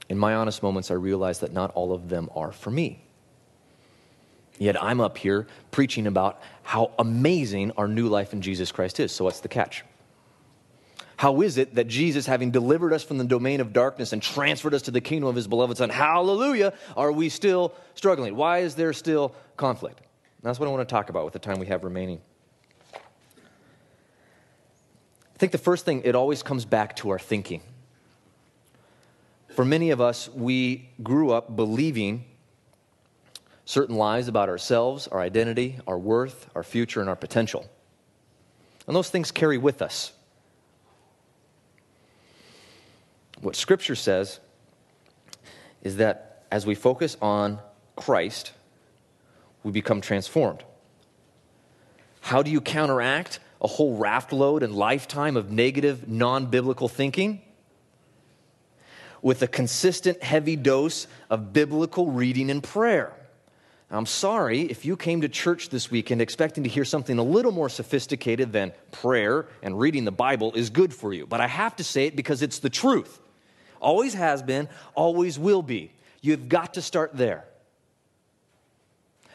In 0.09 0.17
my 0.17 0.35
honest 0.35 0.61
moments, 0.61 0.91
I 0.91 0.95
realize 0.95 1.39
that 1.39 1.53
not 1.53 1.71
all 1.71 1.91
of 1.91 2.09
them 2.09 2.29
are 2.35 2.51
for 2.51 2.69
me. 2.69 3.03
Yet 4.59 4.81
I'm 4.81 5.01
up 5.01 5.17
here 5.17 5.47
preaching 5.71 6.05
about 6.05 6.41
how 6.63 6.91
amazing 6.99 7.71
our 7.77 7.87
new 7.87 8.07
life 8.09 8.33
in 8.33 8.41
Jesus 8.41 8.71
Christ 8.71 8.99
is. 8.99 9.11
So, 9.11 9.23
what's 9.23 9.39
the 9.39 9.47
catch? 9.47 9.83
How 11.15 11.41
is 11.41 11.57
it 11.57 11.75
that 11.75 11.87
Jesus, 11.87 12.25
having 12.25 12.51
delivered 12.51 12.93
us 12.93 13.03
from 13.03 13.17
the 13.17 13.23
domain 13.23 13.61
of 13.61 13.73
darkness 13.73 14.13
and 14.13 14.21
transferred 14.21 14.73
us 14.73 14.83
to 14.83 14.91
the 14.91 15.01
kingdom 15.01 15.27
of 15.27 15.35
his 15.35 15.47
beloved 15.47 15.77
Son, 15.77 15.89
hallelujah, 15.89 16.73
are 16.95 17.11
we 17.11 17.29
still 17.29 17.73
struggling? 17.95 18.35
Why 18.35 18.59
is 18.59 18.75
there 18.75 18.93
still 18.93 19.33
conflict? 19.57 20.01
That's 20.43 20.59
what 20.59 20.67
I 20.67 20.71
want 20.71 20.87
to 20.87 20.93
talk 20.93 21.09
about 21.09 21.25
with 21.25 21.33
the 21.33 21.39
time 21.39 21.59
we 21.59 21.67
have 21.67 21.83
remaining. 21.83 22.21
I 22.95 22.99
think 25.37 25.51
the 25.51 25.57
first 25.57 25.85
thing, 25.85 26.01
it 26.03 26.15
always 26.15 26.43
comes 26.43 26.65
back 26.65 26.95
to 26.97 27.09
our 27.09 27.19
thinking. 27.19 27.61
For 29.49 29.65
many 29.65 29.89
of 29.89 29.99
us, 29.99 30.29
we 30.29 30.89
grew 31.03 31.31
up 31.31 31.55
believing 31.55 32.25
certain 33.69 33.95
lies 33.95 34.27
about 34.27 34.49
ourselves, 34.49 35.07
our 35.09 35.19
identity, 35.19 35.77
our 35.85 35.99
worth, 35.99 36.49
our 36.55 36.63
future, 36.63 37.01
and 37.01 37.07
our 37.07 37.15
potential. 37.15 37.69
And 38.87 38.95
those 38.95 39.11
things 39.11 39.29
carry 39.29 39.59
with 39.59 39.83
us. 39.83 40.11
What 43.41 43.55
Scripture 43.55 43.93
says 43.93 44.39
is 45.83 45.97
that 45.97 46.45
as 46.49 46.65
we 46.65 46.73
focus 46.73 47.15
on 47.21 47.59
Christ, 47.95 48.53
we 49.61 49.71
become 49.71 50.01
transformed. 50.01 50.63
How 52.21 52.41
do 52.41 52.49
you 52.49 52.61
counteract 52.61 53.39
a 53.61 53.67
whole 53.67 53.97
raft 53.97 54.33
load 54.33 54.63
and 54.63 54.73
lifetime 54.73 55.37
of 55.37 55.51
negative, 55.51 56.09
non 56.09 56.47
biblical 56.47 56.87
thinking? 56.87 57.43
With 59.21 59.43
a 59.43 59.47
consistent, 59.47 60.23
heavy 60.23 60.55
dose 60.55 61.05
of 61.29 61.53
biblical 61.53 62.09
reading 62.09 62.49
and 62.49 62.63
prayer. 62.63 63.13
I'm 63.91 64.05
sorry 64.05 64.61
if 64.61 64.85
you 64.85 64.95
came 64.95 65.21
to 65.21 65.29
church 65.29 65.69
this 65.69 65.89
weekend 65.89 66.21
expecting 66.21 66.63
to 66.63 66.69
hear 66.69 66.85
something 66.85 67.17
a 67.17 67.23
little 67.23 67.51
more 67.51 67.69
sophisticated 67.69 68.53
than 68.53 68.71
prayer 68.91 69.47
and 69.63 69.79
reading 69.79 70.05
the 70.05 70.11
Bible 70.11 70.53
is 70.53 70.69
good 70.69 70.93
for 70.93 71.11
you. 71.11 71.25
But 71.25 71.41
I 71.41 71.47
have 71.47 71.75
to 71.77 71.83
say 71.83 72.05
it 72.05 72.15
because 72.15 72.43
it's 72.43 72.59
the 72.59 72.69
truth. 72.69 73.19
Always 73.81 74.13
has 74.13 74.43
been, 74.43 74.69
always 74.93 75.39
will 75.39 75.63
be. 75.63 75.91
You've 76.21 76.49
got 76.49 76.75
to 76.75 76.81
start 76.83 77.17
there. 77.17 77.45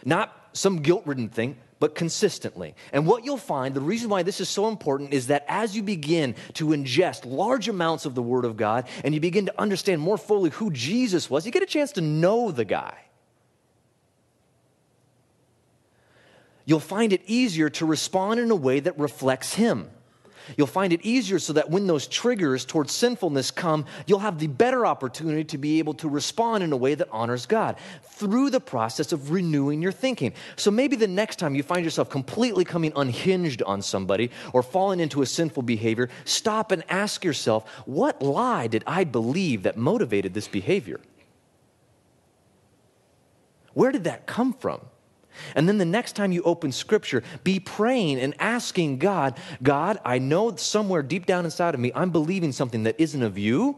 Not 0.05 0.51
some 0.53 0.83
guilt 0.83 1.03
ridden 1.05 1.31
thing, 1.31 1.57
but 1.81 1.97
consistently. 1.97 2.77
And 2.93 3.07
what 3.07 3.25
you'll 3.25 3.37
find, 3.37 3.75
the 3.75 3.81
reason 3.81 4.09
why 4.09 4.23
this 4.23 4.41
is 4.41 4.49
so 4.49 4.69
important 4.69 5.13
is 5.13 5.27
that 5.27 5.45
as 5.49 5.75
you 5.75 5.83
begin 5.83 6.37
to 6.55 6.69
ingest 6.69 7.27
large 7.27 7.69
amounts 7.69 8.05
of 8.07 8.15
the 8.15 8.23
Word 8.23 8.45
of 8.45 8.57
God 8.57 8.87
and 9.03 9.15
you 9.15 9.21
begin 9.21 9.47
to 9.47 9.61
understand 9.61 10.01
more 10.01 10.19
fully 10.19 10.51
who 10.51 10.71
Jesus 10.71 11.29
was, 11.29 11.45
you 11.45 11.51
get 11.51 11.63
a 11.63 11.67
chance 11.67 11.91
to 11.93 12.01
know 12.01 12.53
the 12.53 12.65
guy. 12.65 12.97
You'll 16.65 16.81
find 16.81 17.13
it 17.13 17.23
easier 17.27 17.71
to 17.71 17.87
respond 17.87 18.41
in 18.41 18.51
a 18.51 18.57
way 18.57 18.81
that 18.81 18.99
reflects 18.99 19.55
Him. 19.55 19.91
You'll 20.57 20.67
find 20.67 20.93
it 20.93 21.01
easier 21.03 21.39
so 21.39 21.55
that 21.55 21.71
when 21.71 21.87
those 21.87 22.07
triggers 22.07 22.65
towards 22.65 22.93
sinfulness 22.93 23.51
come, 23.51 23.87
you'll 24.07 24.19
have 24.19 24.39
the 24.39 24.47
better 24.47 24.85
opportunity 24.85 25.45
to 25.45 25.59
be 25.59 25.79
able 25.79 25.95
to 25.95 26.09
respond 26.09 26.63
in 26.63 26.73
a 26.73 26.77
way 26.77 26.95
that 26.95 27.09
honors 27.11 27.47
God 27.47 27.77
through 28.03 28.51
the 28.51 28.61
process 28.61 29.13
of 29.13 29.31
renewing 29.31 29.81
your 29.81 29.93
thinking. 29.93 30.35
So 30.57 30.71
maybe 30.71 30.97
the 30.97 31.09
next 31.09 31.37
time 31.37 31.55
you 31.55 31.63
find 31.63 31.85
yourself 31.85 32.11
completely 32.11 32.65
coming 32.65 32.93
unhinged 32.95 33.63
on 33.63 33.81
somebody 33.83 34.31
or 34.53 34.63
falling 34.63 35.01
into 35.01 35.23
a 35.23 35.27
sinful 35.27 35.63
behavior, 35.63 36.11
stop 36.25 36.73
and 36.73 36.85
ask 36.91 37.25
yourself, 37.25 37.69
what 37.87 38.21
lie 38.21 38.67
did 38.67 38.85
I 38.87 39.05
believe 39.05 39.63
that 39.63 39.77
motivated 39.77 40.35
this 40.35 40.49
behavior? 40.49 41.01
Where 43.73 43.91
did 43.91 44.05
that 44.05 44.27
come 44.27 44.53
from? 44.53 44.81
And 45.55 45.69
then 45.69 45.79
the 45.79 45.85
next 45.85 46.13
time 46.13 46.33
you 46.33 46.43
open 46.43 46.73
scripture, 46.73 47.23
be 47.43 47.61
praying 47.61 48.21
and 48.21 48.35
asking 48.39 48.99
God, 48.99 49.39
God, 49.63 49.99
I 50.05 50.19
know 50.19 50.57
somewhere 50.57 51.03
deep 51.03 51.27
down 51.27 51.45
inside 51.45 51.75
of 51.75 51.81
me, 51.81 51.93
I'm 51.95 52.11
believing 52.11 52.53
something 52.53 52.85
that 52.85 52.97
isn't 52.99 53.23
of 53.23 53.39
you. 53.39 53.77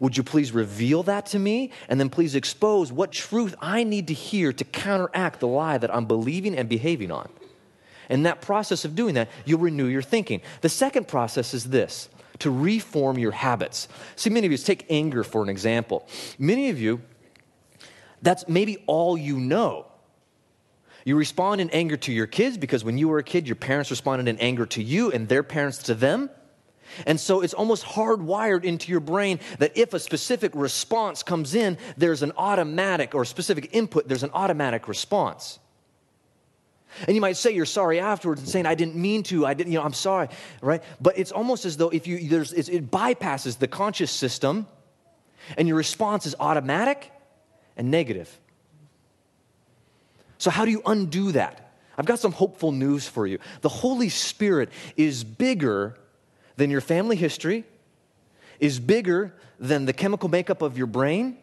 Would 0.00 0.16
you 0.16 0.22
please 0.22 0.52
reveal 0.52 1.02
that 1.04 1.26
to 1.26 1.38
me? 1.38 1.70
And 1.88 1.98
then 1.98 2.10
please 2.10 2.34
expose 2.34 2.92
what 2.92 3.12
truth 3.12 3.54
I 3.60 3.82
need 3.82 4.08
to 4.08 4.14
hear 4.14 4.52
to 4.52 4.64
counteract 4.64 5.40
the 5.40 5.48
lie 5.48 5.78
that 5.78 5.94
I'm 5.94 6.06
believing 6.06 6.56
and 6.56 6.68
behaving 6.68 7.10
on. 7.10 7.30
In 8.08 8.22
that 8.24 8.40
process 8.40 8.84
of 8.84 8.94
doing 8.94 9.14
that, 9.14 9.28
you'll 9.44 9.60
renew 9.60 9.86
your 9.86 10.02
thinking. 10.02 10.42
The 10.60 10.68
second 10.68 11.08
process 11.08 11.54
is 11.54 11.64
this 11.64 12.08
to 12.40 12.50
reform 12.50 13.18
your 13.18 13.32
habits. 13.32 13.88
See, 14.14 14.30
many 14.30 14.46
of 14.46 14.52
you, 14.52 14.58
take 14.58 14.84
anger 14.90 15.24
for 15.24 15.42
an 15.42 15.48
example. 15.48 16.06
Many 16.38 16.68
of 16.68 16.78
you, 16.78 17.00
that's 18.22 18.46
maybe 18.48 18.84
all 18.86 19.16
you 19.16 19.38
know. 19.38 19.86
You 21.06 21.14
respond 21.14 21.60
in 21.60 21.70
anger 21.70 21.96
to 21.98 22.12
your 22.12 22.26
kids 22.26 22.58
because 22.58 22.82
when 22.82 22.98
you 22.98 23.06
were 23.06 23.18
a 23.18 23.22
kid, 23.22 23.46
your 23.46 23.54
parents 23.54 23.92
responded 23.92 24.26
in 24.26 24.38
anger 24.38 24.66
to 24.66 24.82
you 24.82 25.12
and 25.12 25.28
their 25.28 25.44
parents 25.44 25.78
to 25.84 25.94
them. 25.94 26.28
And 27.06 27.20
so 27.20 27.42
it's 27.42 27.54
almost 27.54 27.84
hardwired 27.84 28.64
into 28.64 28.90
your 28.90 28.98
brain 28.98 29.38
that 29.60 29.78
if 29.78 29.94
a 29.94 30.00
specific 30.00 30.50
response 30.56 31.22
comes 31.22 31.54
in, 31.54 31.78
there's 31.96 32.24
an 32.24 32.32
automatic 32.36 33.14
or 33.14 33.24
specific 33.24 33.68
input, 33.70 34.08
there's 34.08 34.24
an 34.24 34.32
automatic 34.34 34.88
response. 34.88 35.60
And 37.06 37.14
you 37.14 37.20
might 37.20 37.36
say 37.36 37.52
you're 37.52 37.66
sorry 37.66 38.00
afterwards 38.00 38.40
and 38.40 38.50
saying, 38.50 38.66
I 38.66 38.74
didn't 38.74 38.96
mean 38.96 39.22
to, 39.24 39.46
I 39.46 39.54
didn't, 39.54 39.72
you 39.72 39.78
know, 39.78 39.84
I'm 39.84 39.92
sorry, 39.92 40.26
right? 40.60 40.82
But 41.00 41.18
it's 41.18 41.30
almost 41.30 41.66
as 41.66 41.76
though 41.76 41.90
if 41.90 42.08
you, 42.08 42.28
there's, 42.28 42.52
it 42.52 42.90
bypasses 42.90 43.60
the 43.60 43.68
conscious 43.68 44.10
system 44.10 44.66
and 45.56 45.68
your 45.68 45.76
response 45.76 46.26
is 46.26 46.34
automatic 46.40 47.12
and 47.76 47.92
negative. 47.92 48.40
So, 50.38 50.50
how 50.50 50.64
do 50.64 50.70
you 50.70 50.82
undo 50.86 51.32
that? 51.32 51.66
I've 51.98 52.06
got 52.06 52.18
some 52.18 52.32
hopeful 52.32 52.72
news 52.72 53.08
for 53.08 53.26
you. 53.26 53.38
The 53.62 53.68
Holy 53.68 54.08
Spirit 54.08 54.70
is 54.96 55.24
bigger 55.24 55.96
than 56.56 56.70
your 56.70 56.80
family 56.80 57.16
history, 57.16 57.64
is 58.60 58.78
bigger 58.78 59.34
than 59.58 59.86
the 59.86 59.92
chemical 59.92 60.28
makeup 60.28 60.62
of 60.62 60.76
your 60.76 60.86
brain, 60.86 61.38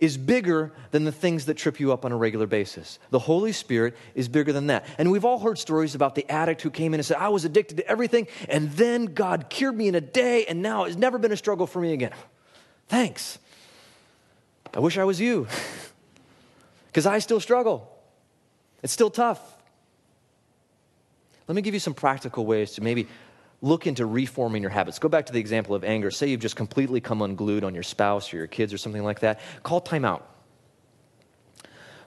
is 0.00 0.16
bigger 0.16 0.72
than 0.90 1.04
the 1.04 1.12
things 1.12 1.46
that 1.46 1.54
trip 1.54 1.78
you 1.78 1.92
up 1.92 2.04
on 2.04 2.10
a 2.10 2.16
regular 2.16 2.46
basis. 2.46 2.98
The 3.10 3.20
Holy 3.20 3.52
Spirit 3.52 3.96
is 4.16 4.28
bigger 4.28 4.52
than 4.52 4.66
that. 4.66 4.84
And 4.98 5.10
we've 5.10 5.24
all 5.24 5.38
heard 5.38 5.58
stories 5.58 5.94
about 5.94 6.16
the 6.16 6.28
addict 6.28 6.62
who 6.62 6.70
came 6.70 6.92
in 6.94 7.00
and 7.00 7.06
said, 7.06 7.16
I 7.18 7.28
was 7.28 7.44
addicted 7.44 7.76
to 7.76 7.88
everything, 7.88 8.26
and 8.48 8.72
then 8.72 9.06
God 9.06 9.46
cured 9.48 9.76
me 9.76 9.86
in 9.86 9.94
a 9.94 10.00
day, 10.00 10.44
and 10.46 10.60
now 10.60 10.84
it's 10.84 10.96
never 10.96 11.18
been 11.18 11.32
a 11.32 11.36
struggle 11.36 11.66
for 11.66 11.80
me 11.80 11.92
again. 11.92 12.12
Thanks. 12.88 13.38
I 14.74 14.80
wish 14.80 14.98
I 14.98 15.04
was 15.04 15.20
you, 15.20 15.46
because 16.88 17.06
I 17.06 17.20
still 17.20 17.40
struggle. 17.40 17.93
It's 18.84 18.92
still 18.92 19.10
tough. 19.10 19.40
Let 21.48 21.54
me 21.56 21.62
give 21.62 21.72
you 21.72 21.80
some 21.80 21.94
practical 21.94 22.44
ways 22.44 22.72
to 22.72 22.82
maybe 22.82 23.08
look 23.62 23.86
into 23.86 24.04
reforming 24.04 24.60
your 24.60 24.70
habits. 24.70 24.98
Go 24.98 25.08
back 25.08 25.24
to 25.24 25.32
the 25.32 25.40
example 25.40 25.74
of 25.74 25.84
anger. 25.84 26.10
Say 26.10 26.28
you've 26.28 26.40
just 26.40 26.54
completely 26.54 27.00
come 27.00 27.22
unglued 27.22 27.64
on 27.64 27.72
your 27.72 27.82
spouse 27.82 28.32
or 28.32 28.36
your 28.36 28.46
kids 28.46 28.74
or 28.74 28.78
something 28.78 29.02
like 29.02 29.20
that. 29.20 29.40
Call 29.62 29.80
timeout. 29.80 30.20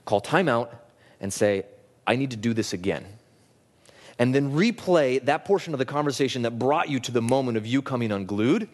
Call 0.06 0.22
timeout 0.22 0.70
and 1.20 1.34
say, 1.34 1.66
I 2.06 2.16
need 2.16 2.30
to 2.32 2.38
do 2.38 2.54
this 2.54 2.74
again. 2.74 3.06
And 4.20 4.34
then 4.34 4.54
replay 4.54 5.24
that 5.26 5.46
portion 5.46 5.74
of 5.74 5.80
the 5.80 5.86
conversation 5.86 6.44
that 6.44 6.60
brought 6.60 6.90
you 6.90 7.00
to 7.00 7.12
the 7.12 7.24
moment 7.24 7.58
of 7.58 7.66
you 7.66 7.82
coming 7.82 8.12
unglued. 8.12 8.70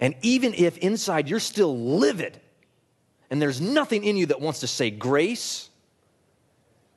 And 0.00 0.14
even 0.22 0.54
if 0.54 0.78
inside 0.78 1.28
you're 1.28 1.38
still 1.38 1.78
livid 1.98 2.40
and 3.28 3.42
there's 3.42 3.60
nothing 3.60 4.04
in 4.04 4.16
you 4.16 4.24
that 4.26 4.40
wants 4.40 4.60
to 4.60 4.66
say 4.66 4.90
grace, 4.90 5.68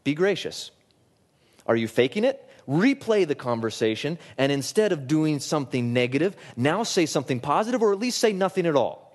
be 0.07 0.13
gracious. 0.13 0.71
Are 1.65 1.75
you 1.75 1.89
faking 1.89 2.23
it? 2.23 2.41
Replay 2.65 3.27
the 3.27 3.35
conversation, 3.35 4.17
and 4.37 4.53
instead 4.53 4.93
of 4.93 5.05
doing 5.05 5.41
something 5.41 5.91
negative, 5.91 6.37
now 6.55 6.83
say 6.83 7.05
something 7.05 7.41
positive 7.41 7.81
or 7.81 7.91
at 7.91 7.99
least 7.99 8.17
say 8.19 8.31
nothing 8.31 8.65
at 8.65 8.77
all. 8.77 9.13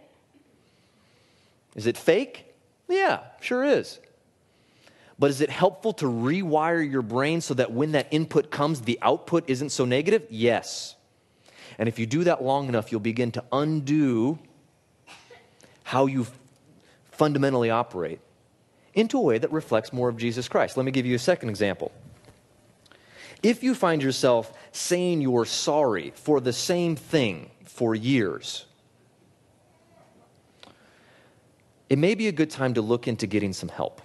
Is 1.75 1.87
it 1.87 1.97
fake? 1.97 2.45
Yeah, 2.91 3.21
sure 3.41 3.65
is. 3.65 4.01
But 5.19 5.31
is 5.31 5.41
it 5.41 5.49
helpful 5.49 5.95
to 5.95 6.05
rewire 6.05 6.83
your 6.91 7.01
brain 7.01 7.41
so 7.41 7.55
that 7.55 7.73
when 7.73 7.93
that 7.93 8.09
input 8.11 8.51
comes, 8.51 8.83
the 8.83 8.99
output 9.01 9.49
isn't 9.49 9.71
so 9.71 9.87
negative? 9.87 10.27
Yes. 10.29 10.95
And 11.79 11.89
if 11.89 11.99
you 11.99 12.05
do 12.05 12.25
that 12.25 12.45
long 12.45 12.69
enough, 12.69 12.93
you'll 12.93 13.01
begin 13.01 13.33
to 13.33 13.45
undo 13.51 14.39
how 15.85 16.05
you 16.05 16.27
fundamentally 17.13 17.71
operate 17.71 18.21
into 18.95 19.19
a 19.19 19.23
way 19.23 19.39
that 19.39 19.51
reflects 19.53 19.93
more 19.93 20.09
of 20.09 20.17
Jesus 20.17 20.49
Christ. 20.49 20.77
Let 20.77 20.85
me 20.85 20.93
give 20.93 21.07
you 21.07 21.15
a 21.15 21.19
second 21.19 21.49
example. 21.49 21.93
If 23.43 23.63
you 23.63 23.75
find 23.75 24.03
yourself 24.03 24.53
saying 24.71 25.21
you're 25.21 25.45
sorry 25.45 26.13
for 26.15 26.41
the 26.41 26.53
same 26.53 26.95
thing 26.95 27.51
for 27.65 27.95
years, 27.95 28.67
it 31.89 31.99
may 31.99 32.15
be 32.15 32.29
a 32.29 32.33
good 32.33 32.51
time 32.51 32.75
to 32.75 32.83
look 32.83 33.09
into 33.09 33.27
getting 33.27 33.53
some 33.53 33.69
help. 33.69 34.01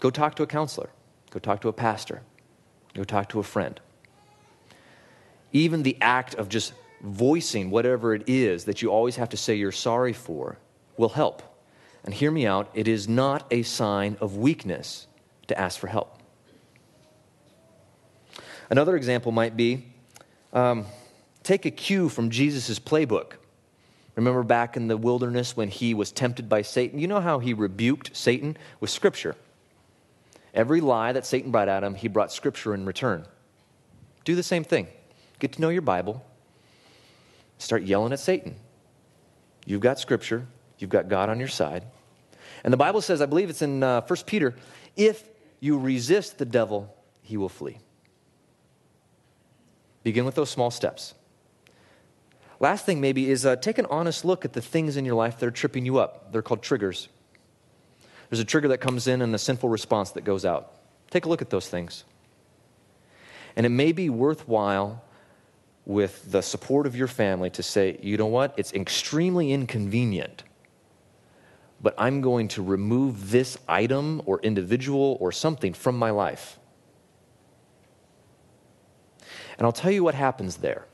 Go 0.00 0.10
talk 0.10 0.34
to 0.36 0.42
a 0.42 0.46
counselor, 0.46 0.90
go 1.30 1.38
talk 1.38 1.60
to 1.60 1.68
a 1.68 1.72
pastor, 1.72 2.22
go 2.94 3.04
talk 3.04 3.28
to 3.30 3.38
a 3.38 3.42
friend. 3.42 3.80
Even 5.52 5.82
the 5.82 5.96
act 6.00 6.34
of 6.36 6.48
just 6.48 6.72
voicing 7.02 7.70
whatever 7.70 8.14
it 8.14 8.22
is 8.26 8.64
that 8.64 8.82
you 8.82 8.90
always 8.90 9.16
have 9.16 9.28
to 9.30 9.36
say 9.36 9.54
you're 9.54 9.72
sorry 9.72 10.12
for 10.12 10.58
will 10.96 11.08
help. 11.10 11.42
And 12.04 12.14
hear 12.14 12.30
me 12.30 12.46
out, 12.46 12.70
it 12.74 12.88
is 12.88 13.08
not 13.08 13.46
a 13.50 13.62
sign 13.62 14.16
of 14.20 14.36
weakness 14.36 15.06
to 15.48 15.58
ask 15.58 15.78
for 15.78 15.86
help. 15.86 16.18
Another 18.70 18.96
example 18.96 19.32
might 19.32 19.56
be 19.56 19.84
um, 20.52 20.86
take 21.42 21.66
a 21.66 21.70
cue 21.70 22.08
from 22.08 22.30
Jesus' 22.30 22.78
playbook. 22.78 23.32
Remember 24.16 24.42
back 24.42 24.76
in 24.76 24.88
the 24.88 24.96
wilderness 24.96 25.56
when 25.56 25.68
he 25.68 25.94
was 25.94 26.12
tempted 26.12 26.48
by 26.48 26.62
Satan? 26.62 26.98
You 26.98 27.08
know 27.08 27.20
how 27.20 27.38
he 27.38 27.52
rebuked 27.52 28.16
Satan 28.16 28.56
with 28.80 28.90
Scripture. 28.90 29.36
Every 30.52 30.80
lie 30.80 31.12
that 31.12 31.26
Satan 31.26 31.50
brought 31.50 31.68
at 31.68 31.84
him, 31.84 31.94
he 31.94 32.08
brought 32.08 32.32
Scripture 32.32 32.74
in 32.74 32.84
return. 32.84 33.26
Do 34.24 34.34
the 34.34 34.42
same 34.42 34.64
thing. 34.64 34.88
Get 35.38 35.52
to 35.52 35.60
know 35.60 35.68
your 35.68 35.82
Bible. 35.82 36.24
Start 37.58 37.82
yelling 37.82 38.12
at 38.12 38.20
Satan. 38.20 38.56
You've 39.64 39.80
got 39.80 39.98
Scripture. 39.98 40.46
You've 40.80 40.90
got 40.90 41.08
God 41.08 41.28
on 41.28 41.38
your 41.38 41.48
side. 41.48 41.84
And 42.64 42.72
the 42.72 42.78
Bible 42.78 43.00
says, 43.00 43.22
I 43.22 43.26
believe 43.26 43.50
it's 43.50 43.62
in 43.62 43.82
uh, 43.82 44.00
1 44.02 44.18
Peter, 44.26 44.54
if 44.96 45.22
you 45.60 45.78
resist 45.78 46.38
the 46.38 46.44
devil, 46.44 46.94
he 47.22 47.36
will 47.36 47.48
flee. 47.48 47.78
Begin 50.02 50.24
with 50.24 50.34
those 50.34 50.50
small 50.50 50.70
steps. 50.70 51.14
Last 52.58 52.84
thing, 52.84 53.00
maybe, 53.00 53.30
is 53.30 53.46
uh, 53.46 53.56
take 53.56 53.78
an 53.78 53.86
honest 53.86 54.24
look 54.24 54.44
at 54.44 54.52
the 54.52 54.60
things 54.60 54.96
in 54.96 55.04
your 55.04 55.14
life 55.14 55.38
that 55.38 55.46
are 55.46 55.50
tripping 55.50 55.86
you 55.86 55.98
up. 55.98 56.32
They're 56.32 56.42
called 56.42 56.62
triggers. 56.62 57.08
There's 58.28 58.40
a 58.40 58.44
trigger 58.44 58.68
that 58.68 58.78
comes 58.78 59.06
in 59.06 59.22
and 59.22 59.34
a 59.34 59.38
sinful 59.38 59.68
response 59.68 60.10
that 60.12 60.24
goes 60.24 60.44
out. 60.44 60.72
Take 61.10 61.24
a 61.24 61.28
look 61.28 61.42
at 61.42 61.50
those 61.50 61.68
things. 61.68 62.04
And 63.56 63.66
it 63.66 63.70
may 63.70 63.92
be 63.92 64.08
worthwhile 64.08 65.02
with 65.86 66.30
the 66.30 66.42
support 66.42 66.86
of 66.86 66.94
your 66.94 67.08
family 67.08 67.50
to 67.50 67.62
say, 67.62 67.98
you 68.02 68.16
know 68.16 68.26
what, 68.26 68.54
it's 68.56 68.72
extremely 68.72 69.52
inconvenient, 69.52 70.44
but 71.82 71.94
I'm 71.96 72.20
going 72.20 72.48
to 72.48 72.62
remove 72.62 73.30
this 73.30 73.56
item 73.68 74.22
or 74.26 74.40
individual 74.40 75.16
or 75.20 75.32
something 75.32 75.72
from 75.72 75.96
my 75.96 76.10
life. 76.10 76.58
And 79.58 79.66
I'll 79.66 79.72
tell 79.72 79.90
you 79.90 80.04
what 80.04 80.14
happens 80.14 80.56
there. 80.56 80.86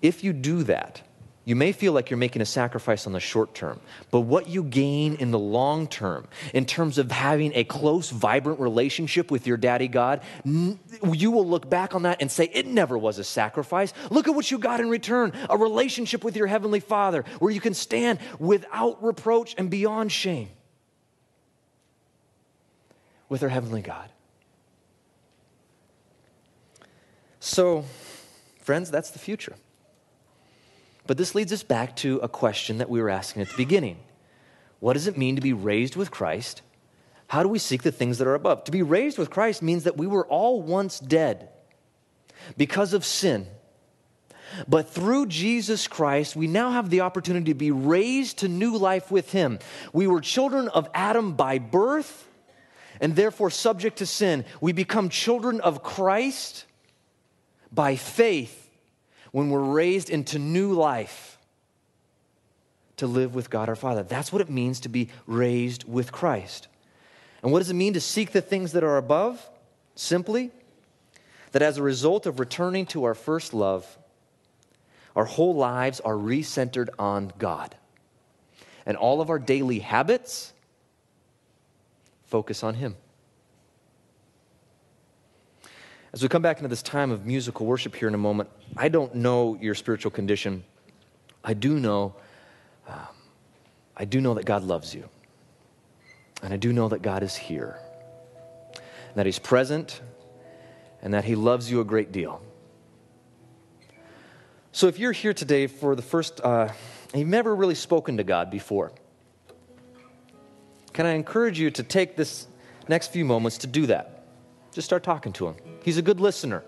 If 0.00 0.24
you 0.24 0.32
do 0.32 0.62
that, 0.64 1.02
you 1.44 1.56
may 1.56 1.72
feel 1.72 1.92
like 1.92 2.08
you're 2.08 2.18
making 2.18 2.40
a 2.40 2.46
sacrifice 2.46 3.06
on 3.06 3.12
the 3.12 3.20
short 3.20 3.52
term, 3.52 3.80
but 4.12 4.20
what 4.20 4.48
you 4.48 4.62
gain 4.62 5.16
in 5.16 5.32
the 5.32 5.38
long 5.38 5.88
term, 5.88 6.28
in 6.54 6.64
terms 6.64 6.98
of 6.98 7.10
having 7.10 7.52
a 7.54 7.64
close, 7.64 8.10
vibrant 8.10 8.60
relationship 8.60 9.30
with 9.30 9.44
your 9.44 9.56
daddy 9.56 9.88
God, 9.88 10.22
you 10.44 11.30
will 11.30 11.46
look 11.46 11.68
back 11.68 11.96
on 11.96 12.02
that 12.02 12.20
and 12.20 12.30
say, 12.30 12.44
It 12.52 12.66
never 12.66 12.96
was 12.96 13.18
a 13.18 13.24
sacrifice. 13.24 13.92
Look 14.10 14.28
at 14.28 14.34
what 14.34 14.52
you 14.52 14.58
got 14.58 14.78
in 14.78 14.88
return 14.88 15.32
a 15.50 15.56
relationship 15.56 16.22
with 16.22 16.36
your 16.36 16.46
heavenly 16.46 16.80
Father 16.80 17.24
where 17.40 17.50
you 17.50 17.60
can 17.60 17.74
stand 17.74 18.20
without 18.38 19.02
reproach 19.02 19.54
and 19.58 19.68
beyond 19.68 20.12
shame 20.12 20.48
with 23.28 23.42
our 23.42 23.48
heavenly 23.48 23.82
God. 23.82 24.08
So, 27.40 27.84
friends, 28.60 28.90
that's 28.90 29.10
the 29.10 29.18
future. 29.18 29.56
But 31.06 31.18
this 31.18 31.34
leads 31.34 31.52
us 31.52 31.62
back 31.62 31.96
to 31.96 32.18
a 32.18 32.28
question 32.28 32.78
that 32.78 32.90
we 32.90 33.00
were 33.00 33.10
asking 33.10 33.42
at 33.42 33.48
the 33.48 33.56
beginning 33.56 33.98
What 34.80 34.94
does 34.94 35.06
it 35.06 35.18
mean 35.18 35.36
to 35.36 35.42
be 35.42 35.52
raised 35.52 35.96
with 35.96 36.10
Christ? 36.10 36.62
How 37.28 37.42
do 37.42 37.48
we 37.48 37.58
seek 37.58 37.82
the 37.82 37.92
things 37.92 38.18
that 38.18 38.26
are 38.26 38.34
above? 38.34 38.64
To 38.64 38.72
be 38.72 38.82
raised 38.82 39.16
with 39.16 39.30
Christ 39.30 39.62
means 39.62 39.84
that 39.84 39.96
we 39.96 40.06
were 40.06 40.26
all 40.26 40.60
once 40.60 41.00
dead 41.00 41.48
because 42.56 42.92
of 42.92 43.04
sin. 43.04 43.46
But 44.68 44.90
through 44.90 45.26
Jesus 45.26 45.88
Christ, 45.88 46.36
we 46.36 46.46
now 46.46 46.72
have 46.72 46.90
the 46.90 47.00
opportunity 47.00 47.52
to 47.52 47.58
be 47.58 47.70
raised 47.70 48.40
to 48.40 48.48
new 48.48 48.76
life 48.76 49.10
with 49.10 49.32
Him. 49.32 49.58
We 49.94 50.06
were 50.06 50.20
children 50.20 50.68
of 50.68 50.90
Adam 50.92 51.32
by 51.32 51.58
birth 51.58 52.28
and 53.00 53.16
therefore 53.16 53.48
subject 53.48 53.98
to 53.98 54.06
sin. 54.06 54.44
We 54.60 54.72
become 54.72 55.08
children 55.08 55.60
of 55.62 55.82
Christ 55.82 56.66
by 57.72 57.96
faith 57.96 58.61
when 59.32 59.50
we're 59.50 59.60
raised 59.60 60.08
into 60.08 60.38
new 60.38 60.72
life 60.72 61.38
to 62.98 63.06
live 63.06 63.34
with 63.34 63.50
God 63.50 63.68
our 63.68 63.74
Father. 63.74 64.02
That's 64.02 64.32
what 64.32 64.42
it 64.42 64.48
means 64.48 64.80
to 64.80 64.88
be 64.88 65.08
raised 65.26 65.84
with 65.84 66.12
Christ. 66.12 66.68
And 67.42 67.50
what 67.50 67.58
does 67.58 67.70
it 67.70 67.74
mean 67.74 67.94
to 67.94 68.00
seek 68.00 68.30
the 68.30 68.40
things 68.40 68.72
that 68.72 68.84
are 68.84 68.96
above? 68.96 69.48
Simply, 69.94 70.52
that 71.50 71.62
as 71.62 71.76
a 71.76 71.82
result 71.82 72.26
of 72.26 72.38
returning 72.38 72.86
to 72.86 73.04
our 73.04 73.14
first 73.14 73.52
love, 73.52 73.98
our 75.16 75.24
whole 75.24 75.54
lives 75.54 76.00
are 76.00 76.14
recentered 76.14 76.88
on 76.98 77.32
God. 77.38 77.74
And 78.86 78.96
all 78.96 79.20
of 79.20 79.30
our 79.30 79.38
daily 79.38 79.80
habits 79.80 80.52
focus 82.24 82.62
on 82.62 82.74
Him. 82.74 82.96
As 86.14 86.22
we 86.22 86.28
come 86.28 86.42
back 86.42 86.58
into 86.58 86.68
this 86.68 86.82
time 86.82 87.10
of 87.10 87.24
musical 87.24 87.64
worship 87.64 87.96
here 87.96 88.06
in 88.06 88.14
a 88.14 88.18
moment, 88.18 88.50
I 88.76 88.90
don't 88.90 89.14
know 89.14 89.56
your 89.58 89.74
spiritual 89.74 90.10
condition. 90.10 90.62
I 91.42 91.54
do 91.54 91.80
know, 91.80 92.14
um, 92.86 93.08
I 93.96 94.04
do 94.04 94.20
know 94.20 94.34
that 94.34 94.44
God 94.44 94.62
loves 94.62 94.94
you. 94.94 95.08
And 96.42 96.52
I 96.52 96.58
do 96.58 96.70
know 96.70 96.88
that 96.90 97.00
God 97.00 97.22
is 97.22 97.34
here. 97.34 97.78
And 98.74 99.16
that 99.16 99.24
He's 99.24 99.38
present 99.38 100.02
and 101.00 101.14
that 101.14 101.24
He 101.24 101.34
loves 101.34 101.70
you 101.70 101.80
a 101.80 101.84
great 101.84 102.12
deal. 102.12 102.42
So 104.70 104.88
if 104.88 104.98
you're 104.98 105.12
here 105.12 105.32
today 105.32 105.66
for 105.66 105.94
the 105.94 106.02
first, 106.02 106.42
uh, 106.42 106.68
you've 107.14 107.26
never 107.26 107.56
really 107.56 107.74
spoken 107.74 108.18
to 108.18 108.24
God 108.24 108.50
before, 108.50 108.92
can 110.92 111.06
I 111.06 111.12
encourage 111.12 111.58
you 111.58 111.70
to 111.70 111.82
take 111.82 112.16
this 112.16 112.48
next 112.86 113.12
few 113.12 113.24
moments 113.24 113.56
to 113.58 113.66
do 113.66 113.86
that? 113.86 114.21
Just 114.72 114.86
start 114.86 115.02
talking 115.02 115.32
to 115.34 115.46
him. 115.46 115.56
He's 115.84 115.98
a 115.98 116.02
good 116.02 116.18
listener. 116.18 116.64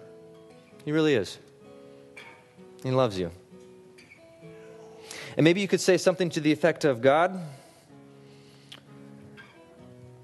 He 0.84 0.92
really 0.92 1.14
is. 1.14 1.38
He 2.82 2.90
loves 2.90 3.18
you. 3.18 3.30
And 5.36 5.42
maybe 5.42 5.60
you 5.60 5.68
could 5.68 5.80
say 5.80 5.96
something 5.96 6.28
to 6.30 6.40
the 6.40 6.52
effect 6.52 6.84
of 6.84 7.00
God, 7.00 7.40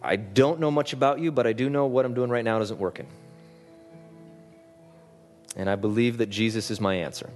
I 0.02 0.16
don't 0.16 0.60
know 0.60 0.70
much 0.70 0.92
about 0.92 1.20
you, 1.20 1.32
but 1.32 1.46
I 1.46 1.52
do 1.52 1.68
know 1.68 1.86
what 1.86 2.04
I'm 2.04 2.14
doing 2.14 2.30
right 2.30 2.44
now 2.44 2.60
isn't 2.60 2.78
working. 2.78 3.06
And 5.56 5.68
I 5.68 5.74
believe 5.74 6.18
that 6.18 6.30
Jesus 6.30 6.70
is 6.70 6.80
my 6.80 6.94
answer. 6.94 7.28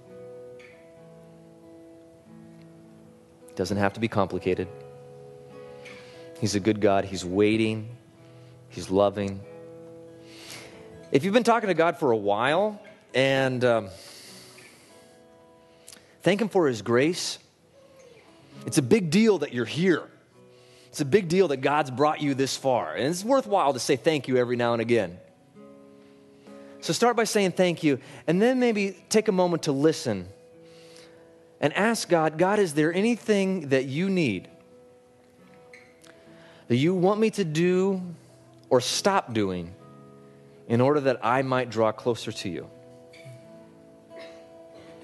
It 3.48 3.56
doesn't 3.56 3.76
have 3.76 3.94
to 3.94 4.00
be 4.00 4.08
complicated. 4.08 4.68
He's 6.40 6.54
a 6.54 6.60
good 6.60 6.80
God. 6.80 7.04
He's 7.04 7.24
waiting, 7.24 7.88
He's 8.68 8.90
loving, 8.90 9.40
if 11.14 11.22
you've 11.22 11.32
been 11.32 11.44
talking 11.44 11.68
to 11.68 11.74
God 11.74 11.96
for 11.96 12.10
a 12.10 12.16
while 12.16 12.82
and 13.14 13.64
um, 13.64 13.88
thank 16.22 16.42
Him 16.42 16.48
for 16.48 16.66
His 16.66 16.82
grace, 16.82 17.38
it's 18.66 18.78
a 18.78 18.82
big 18.82 19.10
deal 19.10 19.38
that 19.38 19.54
you're 19.54 19.64
here. 19.64 20.02
It's 20.88 21.00
a 21.00 21.04
big 21.04 21.28
deal 21.28 21.48
that 21.48 21.58
God's 21.58 21.92
brought 21.92 22.20
you 22.20 22.34
this 22.34 22.56
far. 22.56 22.94
And 22.94 23.06
it's 23.06 23.22
worthwhile 23.22 23.74
to 23.74 23.78
say 23.78 23.94
thank 23.94 24.26
you 24.26 24.36
every 24.36 24.56
now 24.56 24.72
and 24.72 24.82
again. 24.82 25.20
So 26.80 26.92
start 26.92 27.14
by 27.16 27.24
saying 27.24 27.52
thank 27.52 27.84
you, 27.84 28.00
and 28.26 28.42
then 28.42 28.58
maybe 28.58 28.96
take 29.08 29.28
a 29.28 29.32
moment 29.32 29.62
to 29.62 29.72
listen 29.72 30.28
and 31.60 31.72
ask 31.74 32.08
God 32.08 32.38
God, 32.38 32.58
is 32.58 32.74
there 32.74 32.92
anything 32.92 33.68
that 33.68 33.84
you 33.84 34.10
need? 34.10 34.48
That 36.66 36.76
you 36.76 36.92
want 36.92 37.20
me 37.20 37.30
to 37.30 37.44
do 37.44 38.02
or 38.68 38.80
stop 38.80 39.32
doing 39.32 39.72
in 40.68 40.80
order 40.80 41.00
that 41.00 41.18
I 41.22 41.42
might 41.42 41.70
draw 41.70 41.92
closer 41.92 42.32
to 42.32 42.48
you. 42.48 42.68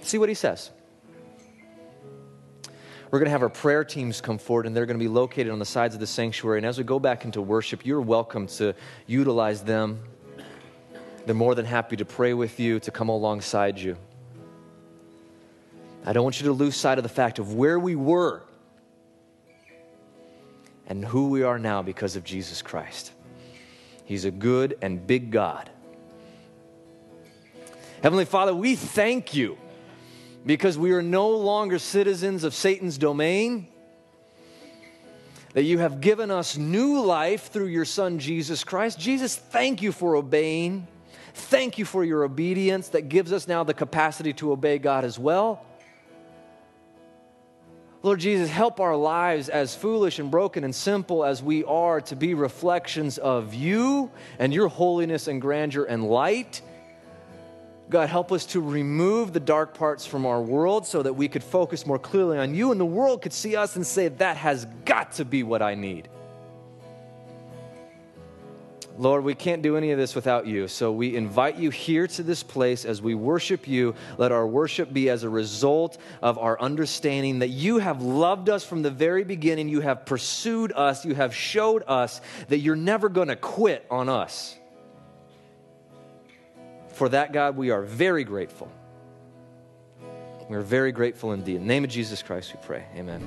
See 0.03 0.19
what 0.19 0.29
he 0.29 0.35
says. 0.35 0.71
We're 3.11 3.19
going 3.19 3.27
to 3.27 3.33
have 3.33 3.43
our 3.43 3.49
prayer 3.49 3.83
teams 3.85 4.21
come 4.21 4.39
forward, 4.39 4.67
and 4.67 4.77
they're 4.77 4.87
going 4.87 4.99
to 4.99 5.05
be 5.05 5.09
located 5.09 5.51
on 5.51 5.59
the 5.59 5.65
sides 5.65 5.95
of 5.95 6.01
the 6.01 6.07
sanctuary. 6.07 6.59
And 6.59 6.67
as 6.67 6.79
we 6.79 6.85
go 6.85 7.01
back 7.01 7.25
into 7.25 7.43
worship, 7.43 7.85
you're 7.85 8.01
welcome 8.01 8.47
to 8.49 8.73
utilize 9.07 9.63
them. 9.63 10.01
They're 11.27 11.35
more 11.35 11.57
than 11.57 11.67
happy 11.67 11.97
to 11.97 12.05
pray 12.05 12.35
with 12.35 12.61
you, 12.61 12.79
to 12.81 12.91
come 12.91 13.09
alongside 13.09 13.79
you. 13.79 13.97
I 16.07 16.13
don't 16.13 16.23
want 16.23 16.41
you 16.41 16.47
to 16.47 16.53
lose 16.53 16.77
sight 16.77 16.99
of 16.99 17.03
the 17.03 17.11
fact 17.11 17.39
of 17.39 17.55
where 17.55 17.79
we 17.79 17.95
were 17.95 18.43
and 20.87 21.05
who 21.05 21.29
we 21.29 21.43
are 21.43 21.59
now 21.59 21.83
because 21.83 22.17
of 22.17 22.25
Jesus 22.25 22.63
Christ. 22.63 23.13
He's 24.11 24.25
a 24.25 24.33
good 24.33 24.77
and 24.83 25.07
big 25.07 25.31
God. 25.31 25.71
Heavenly 28.03 28.25
Father, 28.25 28.53
we 28.53 28.75
thank 28.75 29.35
you 29.35 29.57
because 30.45 30.77
we 30.77 30.91
are 30.91 31.01
no 31.01 31.29
longer 31.29 31.79
citizens 31.79 32.43
of 32.43 32.53
Satan's 32.53 32.99
domain, 32.99 33.69
that 35.53 35.63
you 35.63 35.79
have 35.79 36.01
given 36.01 36.29
us 36.29 36.57
new 36.57 37.01
life 37.01 37.53
through 37.53 37.67
your 37.67 37.85
Son, 37.85 38.19
Jesus 38.19 38.65
Christ. 38.65 38.99
Jesus, 38.99 39.37
thank 39.37 39.81
you 39.81 39.93
for 39.93 40.17
obeying. 40.17 40.89
Thank 41.33 41.79
you 41.79 41.85
for 41.85 42.03
your 42.03 42.25
obedience 42.25 42.89
that 42.89 43.03
gives 43.03 43.33
us 43.33 43.47
now 43.47 43.63
the 43.63 43.75
capacity 43.75 44.33
to 44.33 44.51
obey 44.51 44.79
God 44.79 45.05
as 45.05 45.21
well. 45.21 45.65
Lord 48.03 48.19
Jesus, 48.19 48.49
help 48.49 48.81
our 48.81 48.97
lives 48.97 49.51
as 49.51 49.75
foolish 49.75 50.19
and 50.19 50.31
broken 50.31 50.65
and 50.65 50.75
simple 50.75 51.23
as 51.23 51.43
we 51.43 51.65
are 51.65 52.01
to 52.03 52.17
be 52.17 52.33
reflections 52.33 53.19
of 53.19 53.53
you 53.53 54.11
and 54.39 54.55
your 54.55 54.69
holiness 54.69 55.29
and 55.29 55.39
grandeur 55.39 55.85
and 55.85 56.09
light. 56.09 56.63
God, 57.91 58.09
help 58.09 58.33
us 58.33 58.47
to 58.47 58.61
remove 58.61 59.35
the 59.35 59.41
dark 59.41 59.75
parts 59.75 60.07
from 60.07 60.25
our 60.25 60.41
world 60.41 60.87
so 60.87 61.03
that 61.03 61.13
we 61.13 61.29
could 61.29 61.45
focus 61.45 61.85
more 61.85 61.99
clearly 61.99 62.39
on 62.39 62.55
you 62.55 62.73
and 62.73 62.81
the 62.81 62.87
world 62.87 63.21
could 63.21 63.35
see 63.35 63.55
us 63.55 63.77
and 63.77 63.87
say, 63.87 64.09
that 64.09 64.39
has 64.39 64.65
got 64.87 65.13
to 65.13 65.27
be 65.27 65.43
what 65.43 65.61
I 65.61 65.75
need. 65.75 66.09
Lord, 69.01 69.25
we 69.25 69.35
can't 69.35 69.63
do 69.63 69.79
any 69.79 69.93
of 69.93 69.99
this 69.99 70.15
without 70.15 70.47
you. 70.47 70.69
So 70.69 70.93
we 70.93 71.17
invite 71.17 71.57
you 71.57 71.71
here 71.71 72.07
to 72.07 72.23
this 72.23 72.43
place 72.43 72.85
as 72.85 73.01
we 73.01 73.15
worship 73.15 73.67
you. 73.67 73.95
Let 74.19 74.31
our 74.31 74.47
worship 74.47 74.93
be 74.93 75.09
as 75.09 75.23
a 75.23 75.29
result 75.31 75.97
of 76.21 76.37
our 76.37 76.61
understanding 76.61 77.39
that 77.39 77.49
you 77.49 77.79
have 77.79 78.03
loved 78.03 78.51
us 78.51 78.63
from 78.63 78.83
the 78.83 78.91
very 78.91 79.25
beginning. 79.25 79.71
You 79.71 79.81
have 79.81 80.05
pursued 80.05 80.71
us. 80.77 81.07
You 81.07 81.15
have 81.15 81.35
showed 81.35 81.83
us 81.87 82.21
that 82.49 82.59
you're 82.59 82.77
never 82.77 83.09
going 83.09 83.29
to 83.29 83.37
quit 83.37 83.87
on 83.91 84.11
us. 84.11 84.55
For 86.89 87.09
that, 87.09 87.33
God, 87.33 87.57
we 87.57 87.71
are 87.71 87.81
very 87.81 88.25
grateful. 88.25 88.71
We're 90.51 90.61
very 90.61 90.93
grateful 90.93 91.33
indeed. 91.33 91.57
In 91.57 91.63
the 91.63 91.69
name 91.69 91.85
of 91.85 91.91
Jesus 91.91 92.23
Christ, 92.23 92.53
we 92.53 92.61
pray. 92.63 92.85
Amen. 92.97 93.27